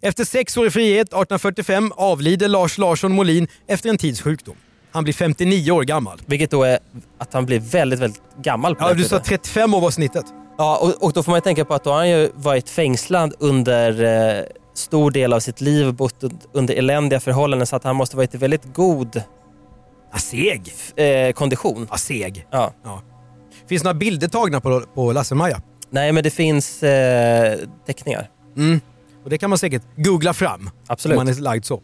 Efter 0.03 0.25
sex 0.25 0.57
år 0.57 0.67
i 0.67 0.71
frihet 0.71 1.09
1845 1.09 1.93
avlider 1.97 2.49
Lars 2.49 2.79
Larsson 2.79 3.13
Molin 3.13 3.49
efter 3.67 3.89
en 3.91 3.99
tids 3.99 4.21
sjukdom. 4.21 4.57
Han 4.97 5.05
blir 5.05 5.15
59 5.15 5.71
år 5.71 5.83
gammal. 5.83 6.21
Vilket 6.27 6.51
då 6.51 6.63
är 6.65 6.79
att 7.19 7.33
han 7.33 7.47
blir 7.47 7.61
väldigt, 7.61 8.01
väldigt 8.01 8.23
gammal 8.43 8.75
på 8.77 8.85
Ja, 8.85 8.95
du 8.95 9.03
sa 9.03 9.09
tiden. 9.09 9.25
35 9.25 9.75
år 9.75 9.81
var 9.81 9.91
snittet. 9.91 10.25
Ja, 10.59 10.77
och, 10.83 11.05
och 11.07 11.13
då 11.13 11.23
får 11.23 11.33
man 11.33 11.37
ju 11.39 11.41
tänka 11.43 11.65
på 11.65 11.75
att 11.75 11.85
då 11.85 11.91
har 11.91 11.97
han 11.99 12.09
ju 12.11 12.31
varit 12.35 12.69
fängslad 12.71 13.35
under 13.39 14.05
eh, 14.39 14.45
stor 14.75 15.11
del 15.11 15.33
av 15.33 15.41
sitt 15.41 15.61
liv 15.61 15.95
bott 15.95 16.23
un- 16.23 16.41
under 16.53 16.75
eländiga 16.75 17.21
förhållanden 17.21 17.67
så 17.67 17.77
att 17.77 17.85
han 17.85 17.97
måste 17.97 18.17
varit 18.17 18.35
i 18.35 18.39
väldigt 18.39 18.75
god 18.75 19.23
Ja, 20.13 20.19
seg. 20.19 20.73
eh, 20.97 21.33
kondition. 21.33 21.87
Ja, 21.91 21.97
seg. 21.97 22.47
Ja. 22.51 22.73
Ja. 22.85 23.03
Finns 23.69 23.85
några 23.85 23.95
bilder 23.95 24.29
tagna 24.29 24.61
på, 24.61 24.81
på 24.95 25.13
Lasse-Maja? 25.13 25.61
Nej, 25.91 26.13
men 26.13 26.25
det 26.25 26.31
finns 26.31 26.83
eh, 26.83 27.59
teckningar. 27.87 28.31
Mm. 28.57 28.81
Och 29.25 29.31
det 29.31 29.39
kan 29.39 29.51
man 29.51 29.59
säkert 29.59 29.83
googla 29.97 30.35
fram 30.35 30.71
Absolut. 30.87 31.19
om 31.19 31.25
man 31.27 31.35
är 31.35 31.41
lagd 31.41 31.65
så. 31.65 31.81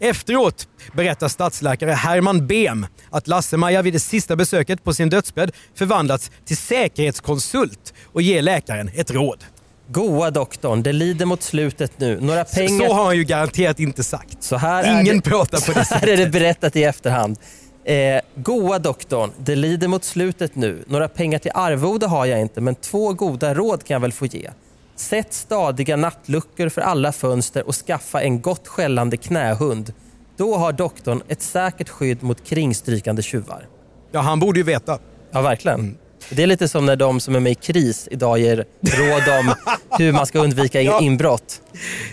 Efteråt 0.00 0.68
berättar 0.92 1.28
statsläkare 1.28 1.90
Herman 1.90 2.46
Behm 2.46 2.86
att 3.10 3.28
Lasse-Maja 3.28 3.82
vid 3.82 3.92
det 3.92 4.00
sista 4.00 4.36
besöket 4.36 4.84
på 4.84 4.94
sin 4.94 5.10
dödsbädd 5.10 5.52
förvandlats 5.74 6.30
till 6.44 6.56
säkerhetskonsult 6.56 7.94
och 8.04 8.22
ger 8.22 8.42
läkaren 8.42 8.90
ett 8.94 9.10
råd. 9.10 9.44
Goa 9.90 10.30
doktorn, 10.30 10.82
det 10.82 10.92
lider 10.92 11.26
mot 11.26 11.42
slutet 11.42 11.92
nu. 12.00 12.20
Några 12.20 12.44
pengar... 12.44 12.86
Så 12.88 12.94
har 12.94 13.04
han 13.04 13.16
ju 13.16 13.24
garanterat 13.24 13.80
inte 13.80 14.04
sagt. 14.04 14.42
Så 14.42 14.56
här 14.56 14.84
är 14.84 15.00
Ingen 15.00 15.16
det, 15.16 15.22
pratar 15.22 15.60
på 15.60 15.72
det 15.72 15.84
så 15.84 15.94
här 15.94 16.00
sättet. 16.00 16.08
är 16.08 16.16
det 16.24 16.30
berättat 16.30 16.76
i 16.76 16.84
efterhand. 16.84 17.38
Eh, 17.84 18.20
goa 18.34 18.78
doktorn, 18.78 19.30
det 19.38 19.56
lider 19.56 19.88
mot 19.88 20.04
slutet 20.04 20.54
nu. 20.54 20.84
Några 20.86 21.08
pengar 21.08 21.38
till 21.38 21.50
arvode 21.54 22.06
har 22.06 22.26
jag 22.26 22.40
inte, 22.40 22.60
men 22.60 22.74
två 22.74 23.12
goda 23.12 23.54
råd 23.54 23.84
kan 23.84 23.94
jag 23.94 24.00
väl 24.00 24.12
få 24.12 24.26
ge. 24.26 24.50
Sätt 24.98 25.32
stadiga 25.34 25.96
nattluckor 25.96 26.68
för 26.68 26.80
alla 26.80 27.12
fönster 27.12 27.66
och 27.66 27.74
skaffa 27.74 28.22
en 28.22 28.40
gott 28.40 28.68
skällande 28.68 29.16
knähund. 29.16 29.92
Då 30.36 30.56
har 30.56 30.72
doktorn 30.72 31.22
ett 31.28 31.42
säkert 31.42 31.88
skydd 31.88 32.22
mot 32.22 32.44
kringstrykande 32.46 33.22
tjuvar. 33.22 33.68
Ja, 34.12 34.20
han 34.20 34.40
borde 34.40 34.58
ju 34.60 34.64
veta. 34.64 34.98
Ja, 35.30 35.40
verkligen. 35.40 35.98
Det 36.30 36.42
är 36.42 36.46
lite 36.46 36.68
som 36.68 36.86
när 36.86 36.96
de 36.96 37.20
som 37.20 37.34
är 37.34 37.40
med 37.40 37.52
i 37.52 37.54
KRIS 37.54 38.08
idag 38.10 38.38
ger 38.38 38.56
råd 38.80 39.38
om 39.40 39.54
hur 39.98 40.12
man 40.12 40.26
ska 40.26 40.38
undvika 40.38 40.82
Ja. 40.82 41.00
inbrott. 41.00 41.62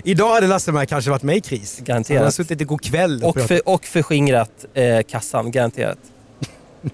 Idag 0.03 0.33
hade 0.33 0.47
Lasse-Maja 0.47 0.85
kanske 0.85 1.11
varit 1.11 1.23
med 1.23 1.37
i 1.37 1.41
kris. 1.41 1.79
Garanterat. 1.83 2.17
Han 2.17 2.23
har 2.25 2.31
suttit 2.31 2.61
igår 2.61 2.77
kväll 2.77 3.23
och, 3.23 3.29
Och, 3.37 3.41
för, 3.47 3.69
och 3.69 3.85
förskingrat 3.85 4.65
eh, 4.73 5.01
kassan, 5.07 5.51
garanterat. 5.51 5.97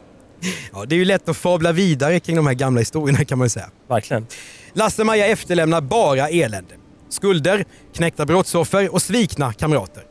Ja, 0.74 0.86
det 0.86 0.96
är 0.96 0.98
ju 0.98 1.06
lätt 1.06 1.30
att 1.30 1.38
fabla 1.38 1.72
vidare 1.72 2.20
kring 2.20 2.36
de 2.36 2.48
här 2.48 2.54
gamla 2.54 2.80
historierna 2.80 3.26
kan 3.26 3.38
man 3.38 3.46
ju 3.46 3.50
säga. 3.50 3.70
Verkligen. 3.88 4.28
Lasse-Maja 4.74 5.26
efterlämnar 5.26 5.82
bara 5.82 6.30
elände. 6.30 6.76
Skulder, 7.10 7.66
knäckta 7.96 8.26
brottsoffer 8.26 8.94
och 8.94 9.02
svikna 9.02 9.54
kamrater. 9.54 10.04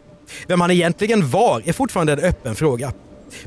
Vem 0.46 0.60
han 0.60 0.70
egentligen 0.70 1.30
var 1.30 1.62
är 1.64 1.72
fortfarande 1.72 2.12
en 2.12 2.18
öppen 2.18 2.54
fråga. 2.54 2.92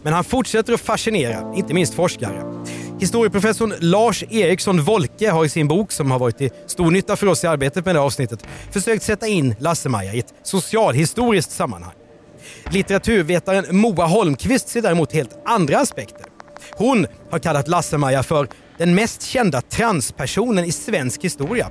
Men 0.02 0.13
han 0.13 0.23
fortsätter 0.23 0.73
att 0.73 0.82
fascinera, 0.82 1.54
inte 1.56 1.73
minst 1.73 1.93
forskare. 1.93 2.63
Historieprofessorn 2.99 3.73
Lars 3.80 4.23
Eriksson 4.30 4.84
Wolke 4.84 5.30
har 5.32 5.45
i 5.45 5.49
sin 5.49 5.67
bok, 5.67 5.91
som 5.91 6.12
har 6.12 6.19
varit 6.19 6.38
till 6.38 6.49
stor 6.67 6.91
nytta 6.91 7.15
för 7.15 7.28
oss 7.28 7.43
i 7.43 7.47
arbetet 7.47 7.86
med 7.86 7.95
det 7.95 7.99
här 7.99 8.06
avsnittet, 8.06 8.43
försökt 8.71 9.04
sätta 9.04 9.28
in 9.28 9.56
Lasse-Maja 9.60 10.13
i 10.13 10.19
ett 10.19 10.34
socialhistoriskt 10.43 11.52
sammanhang. 11.52 11.93
Litteraturvetaren 12.71 13.65
Moa 13.78 14.06
Holmqvist 14.06 14.69
ser 14.69 14.82
däremot 14.82 15.13
helt 15.13 15.39
andra 15.45 15.80
aspekter. 15.80 16.26
Hon 16.71 17.08
har 17.30 17.39
kallat 17.39 17.67
Lasse-Maja 17.67 18.23
för 18.23 18.47
den 18.78 18.96
mest 18.96 19.22
kända 19.22 19.62
transpersonen 19.62 20.66
i 20.66 20.72
svensk 20.72 21.24
historia. 21.24 21.70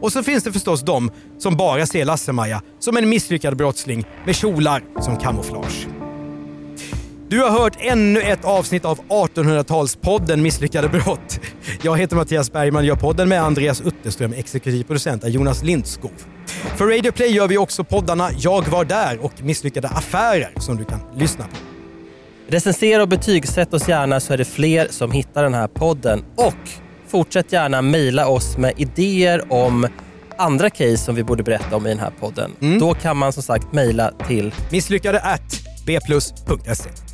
Och 0.00 0.12
så 0.12 0.22
finns 0.22 0.44
det 0.44 0.52
förstås 0.52 0.82
de 0.82 1.10
som 1.38 1.56
bara 1.56 1.86
ser 1.86 2.04
Lasse-Maja 2.04 2.62
som 2.78 2.96
en 2.96 3.08
misslyckad 3.08 3.56
brottsling 3.56 4.04
med 4.26 4.36
kjolar 4.36 4.82
som 5.00 5.16
kamouflage. 5.16 5.86
Du 7.28 7.40
har 7.40 7.50
hört 7.50 7.76
ännu 7.78 8.20
ett 8.20 8.44
avsnitt 8.44 8.84
av 8.84 9.00
1800-talspodden 9.08 10.36
Misslyckade 10.36 10.88
brott. 10.88 11.40
Jag 11.82 11.98
heter 11.98 12.16
Mattias 12.16 12.52
Bergman, 12.52 12.84
gör 12.84 12.96
podden 12.96 13.28
med 13.28 13.42
Andreas 13.42 13.80
Utterström, 13.80 14.32
exekutiv 14.32 14.84
producent 14.84 15.24
är 15.24 15.28
Jonas 15.28 15.62
Lindskov. 15.62 16.12
För 16.76 16.86
Radio 16.86 17.12
Play 17.12 17.30
gör 17.30 17.48
vi 17.48 17.58
också 17.58 17.84
poddarna 17.84 18.30
Jag 18.38 18.68
var 18.68 18.84
där 18.84 19.24
och 19.24 19.32
Misslyckade 19.42 19.88
affärer 19.88 20.52
som 20.56 20.76
du 20.76 20.84
kan 20.84 21.00
lyssna 21.16 21.44
på. 21.44 21.73
Recensera 22.46 23.02
och 23.02 23.08
betygsätt 23.08 23.74
oss 23.74 23.88
gärna 23.88 24.20
så 24.20 24.32
är 24.32 24.36
det 24.36 24.44
fler 24.44 24.88
som 24.90 25.12
hittar 25.12 25.42
den 25.42 25.54
här 25.54 25.68
podden. 25.68 26.24
Och 26.36 26.68
fortsätt 27.06 27.52
gärna 27.52 27.82
mejla 27.82 28.28
oss 28.28 28.58
med 28.58 28.72
idéer 28.76 29.52
om 29.52 29.88
andra 30.38 30.70
case 30.70 30.96
som 30.96 31.14
vi 31.14 31.24
borde 31.24 31.42
berätta 31.42 31.76
om 31.76 31.86
i 31.86 31.88
den 31.88 31.98
här 31.98 32.12
podden. 32.20 32.78
Då 32.80 32.94
kan 32.94 33.16
man 33.16 33.32
som 33.32 33.42
sagt 33.42 33.72
mejla 33.72 34.12
till 34.26 34.54
Misslyckade 34.70 35.20
at 35.20 35.60
bplus.se. 35.86 37.13